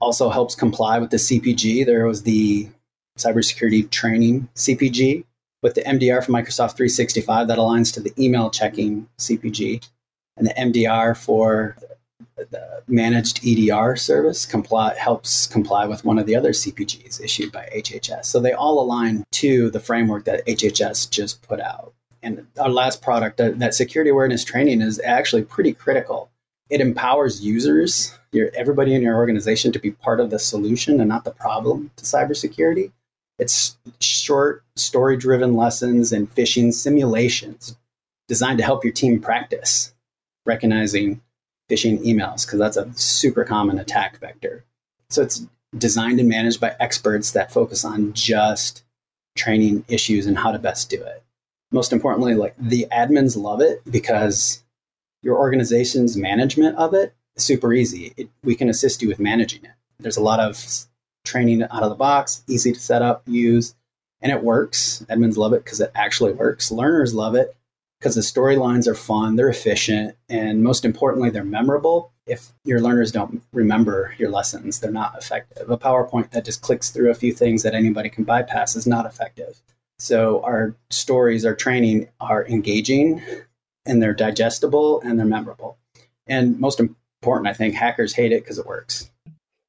also 0.00 0.30
helps 0.30 0.54
comply 0.54 0.98
with 0.98 1.10
the 1.10 1.16
CPG. 1.16 1.86
There 1.86 2.06
was 2.06 2.24
the 2.24 2.68
cybersecurity 3.18 3.88
training 3.90 4.48
CPG, 4.54 5.24
with 5.62 5.74
the 5.74 5.82
MDR 5.82 6.24
for 6.24 6.32
Microsoft 6.32 6.76
365 6.76 7.48
that 7.48 7.58
aligns 7.58 7.92
to 7.94 8.00
the 8.00 8.12
email 8.18 8.50
checking 8.50 9.08
CPG, 9.18 9.88
and 10.36 10.46
the 10.46 10.54
MDR 10.54 11.16
for 11.16 11.76
the 12.36 12.82
managed 12.88 13.40
EDR 13.46 13.96
service 13.96 14.44
comply, 14.44 14.94
helps 14.96 15.46
comply 15.46 15.86
with 15.86 16.04
one 16.04 16.18
of 16.18 16.26
the 16.26 16.34
other 16.34 16.50
CPGs 16.50 17.22
issued 17.22 17.52
by 17.52 17.68
HHS. 17.74 18.26
So 18.26 18.40
they 18.40 18.52
all 18.52 18.80
align 18.80 19.24
to 19.32 19.70
the 19.70 19.80
framework 19.80 20.24
that 20.24 20.46
HHS 20.46 21.10
just 21.10 21.42
put 21.42 21.60
out. 21.60 21.92
And 22.22 22.46
our 22.58 22.68
last 22.68 23.02
product, 23.02 23.40
uh, 23.40 23.50
that 23.56 23.74
security 23.74 24.10
awareness 24.10 24.44
training, 24.44 24.80
is 24.80 25.00
actually 25.04 25.42
pretty 25.42 25.72
critical. 25.72 26.30
It 26.70 26.80
empowers 26.80 27.44
users, 27.44 28.16
your, 28.30 28.50
everybody 28.54 28.94
in 28.94 29.02
your 29.02 29.16
organization, 29.16 29.72
to 29.72 29.78
be 29.78 29.90
part 29.90 30.20
of 30.20 30.30
the 30.30 30.38
solution 30.38 31.00
and 31.00 31.08
not 31.08 31.24
the 31.24 31.32
problem 31.32 31.90
to 31.96 32.04
cybersecurity. 32.04 32.92
It's 33.42 33.76
short, 33.98 34.62
story 34.76 35.16
driven 35.16 35.56
lessons 35.56 36.12
and 36.12 36.32
phishing 36.32 36.72
simulations 36.72 37.76
designed 38.28 38.58
to 38.58 38.64
help 38.64 38.84
your 38.84 38.92
team 38.92 39.20
practice 39.20 39.92
recognizing 40.46 41.20
phishing 41.68 42.00
emails 42.04 42.46
because 42.46 42.60
that's 42.60 42.76
a 42.76 42.92
super 42.94 43.44
common 43.44 43.80
attack 43.80 44.18
vector. 44.18 44.64
So 45.10 45.22
it's 45.22 45.44
designed 45.76 46.20
and 46.20 46.28
managed 46.28 46.60
by 46.60 46.76
experts 46.78 47.32
that 47.32 47.52
focus 47.52 47.84
on 47.84 48.12
just 48.12 48.84
training 49.36 49.84
issues 49.88 50.26
and 50.26 50.38
how 50.38 50.52
to 50.52 50.58
best 50.60 50.88
do 50.88 51.02
it. 51.02 51.24
Most 51.72 51.92
importantly, 51.92 52.34
like 52.34 52.54
the 52.56 52.86
admins 52.92 53.36
love 53.36 53.60
it 53.60 53.82
because 53.90 54.62
your 55.20 55.36
organization's 55.36 56.16
management 56.16 56.76
of 56.76 56.94
it 56.94 57.12
is 57.34 57.42
super 57.42 57.72
easy. 57.72 58.12
It, 58.16 58.28
we 58.44 58.54
can 58.54 58.68
assist 58.68 59.02
you 59.02 59.08
with 59.08 59.18
managing 59.18 59.64
it. 59.64 59.72
There's 59.98 60.16
a 60.16 60.22
lot 60.22 60.38
of 60.38 60.86
training 61.24 61.62
out 61.62 61.82
of 61.82 61.90
the 61.90 61.94
box, 61.94 62.42
easy 62.48 62.72
to 62.72 62.80
set 62.80 63.02
up, 63.02 63.22
use, 63.26 63.74
and 64.20 64.32
it 64.32 64.42
works. 64.42 65.04
Admins 65.08 65.36
love 65.36 65.52
it 65.52 65.64
because 65.64 65.80
it 65.80 65.90
actually 65.94 66.32
works. 66.32 66.70
Learners 66.70 67.14
love 67.14 67.34
it 67.34 67.56
because 67.98 68.14
the 68.16 68.20
storylines 68.20 68.88
are 68.88 68.96
fun, 68.96 69.36
they're 69.36 69.48
efficient, 69.48 70.16
and 70.28 70.62
most 70.62 70.84
importantly, 70.84 71.30
they're 71.30 71.44
memorable. 71.44 72.12
If 72.26 72.52
your 72.64 72.80
learners 72.80 73.12
don't 73.12 73.42
remember 73.52 74.14
your 74.18 74.30
lessons, 74.30 74.80
they're 74.80 74.90
not 74.90 75.16
effective. 75.16 75.70
A 75.70 75.78
PowerPoint 75.78 76.30
that 76.30 76.44
just 76.44 76.62
clicks 76.62 76.90
through 76.90 77.10
a 77.10 77.14
few 77.14 77.32
things 77.32 77.62
that 77.62 77.74
anybody 77.74 78.08
can 78.08 78.24
bypass 78.24 78.74
is 78.74 78.88
not 78.88 79.06
effective. 79.06 79.60
So, 79.98 80.42
our 80.42 80.74
stories, 80.90 81.44
our 81.44 81.54
training 81.54 82.08
are 82.18 82.44
engaging 82.46 83.22
and 83.86 84.02
they're 84.02 84.14
digestible 84.14 85.00
and 85.02 85.16
they're 85.16 85.26
memorable. 85.26 85.78
And 86.26 86.58
most 86.58 86.80
important, 86.80 87.46
I 87.46 87.52
think 87.52 87.74
hackers 87.74 88.14
hate 88.14 88.32
it 88.32 88.42
because 88.42 88.58
it 88.58 88.66
works 88.66 89.11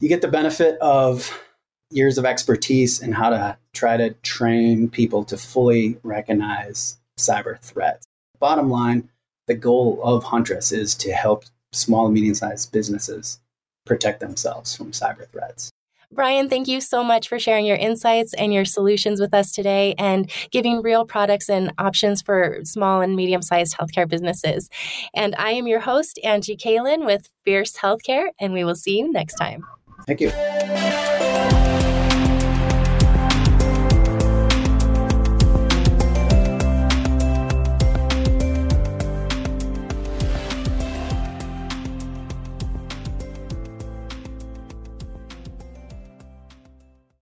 you 0.04 0.10
get 0.10 0.22
the 0.22 0.28
benefit 0.28 0.78
of 0.82 1.42
years 1.90 2.18
of 2.18 2.26
expertise 2.26 3.02
in 3.02 3.14
how 3.14 3.30
to 3.30 3.58
try 3.72 3.96
to 3.96 4.10
train 4.16 4.90
people 4.90 5.24
to 5.24 5.38
fully 5.38 5.98
recognize 6.04 6.98
cyber 7.18 7.58
threats. 7.62 8.06
Bottom 8.38 8.70
line, 8.70 9.08
the 9.48 9.54
goal 9.54 10.02
of 10.04 10.26
Huntress 10.26 10.74
is 10.74 10.94
to 10.96 11.14
help 11.14 11.46
small 11.72 12.08
and 12.08 12.14
medium 12.14 12.36
sized 12.36 12.74
businesses 12.74 13.40
protect 13.86 14.20
themselves 14.20 14.76
from 14.76 14.92
cyber 14.92 15.26
threats. 15.30 15.72
Brian, 16.12 16.50
thank 16.50 16.68
you 16.68 16.82
so 16.82 17.02
much 17.02 17.30
for 17.30 17.40
sharing 17.40 17.66
your 17.66 17.78
insights 17.78 18.34
and 18.34 18.54
your 18.54 18.66
solutions 18.66 19.22
with 19.22 19.34
us 19.34 19.54
today 19.54 19.96
and 19.98 20.30
giving 20.52 20.82
real 20.82 21.06
products 21.06 21.50
and 21.50 21.72
options 21.78 22.22
for 22.22 22.60
small 22.66 23.00
and 23.00 23.16
medium 23.16 23.42
sized 23.42 23.78
healthcare 23.78 24.10
businesses. 24.10 24.70
And 25.14 25.34
I 25.38 25.52
am 25.52 25.66
your 25.66 25.80
host, 25.80 26.20
Angie 26.26 26.58
Kalin 26.58 27.06
with 27.06 27.30
Fierce 27.46 27.78
Healthcare, 27.78 28.28
and 28.38 28.52
we 28.52 28.66
will 28.66 28.76
see 28.76 29.00
you 29.00 29.10
next 29.10 29.36
time. 29.36 29.64
Thank 30.06 30.22
you. 30.22 31.63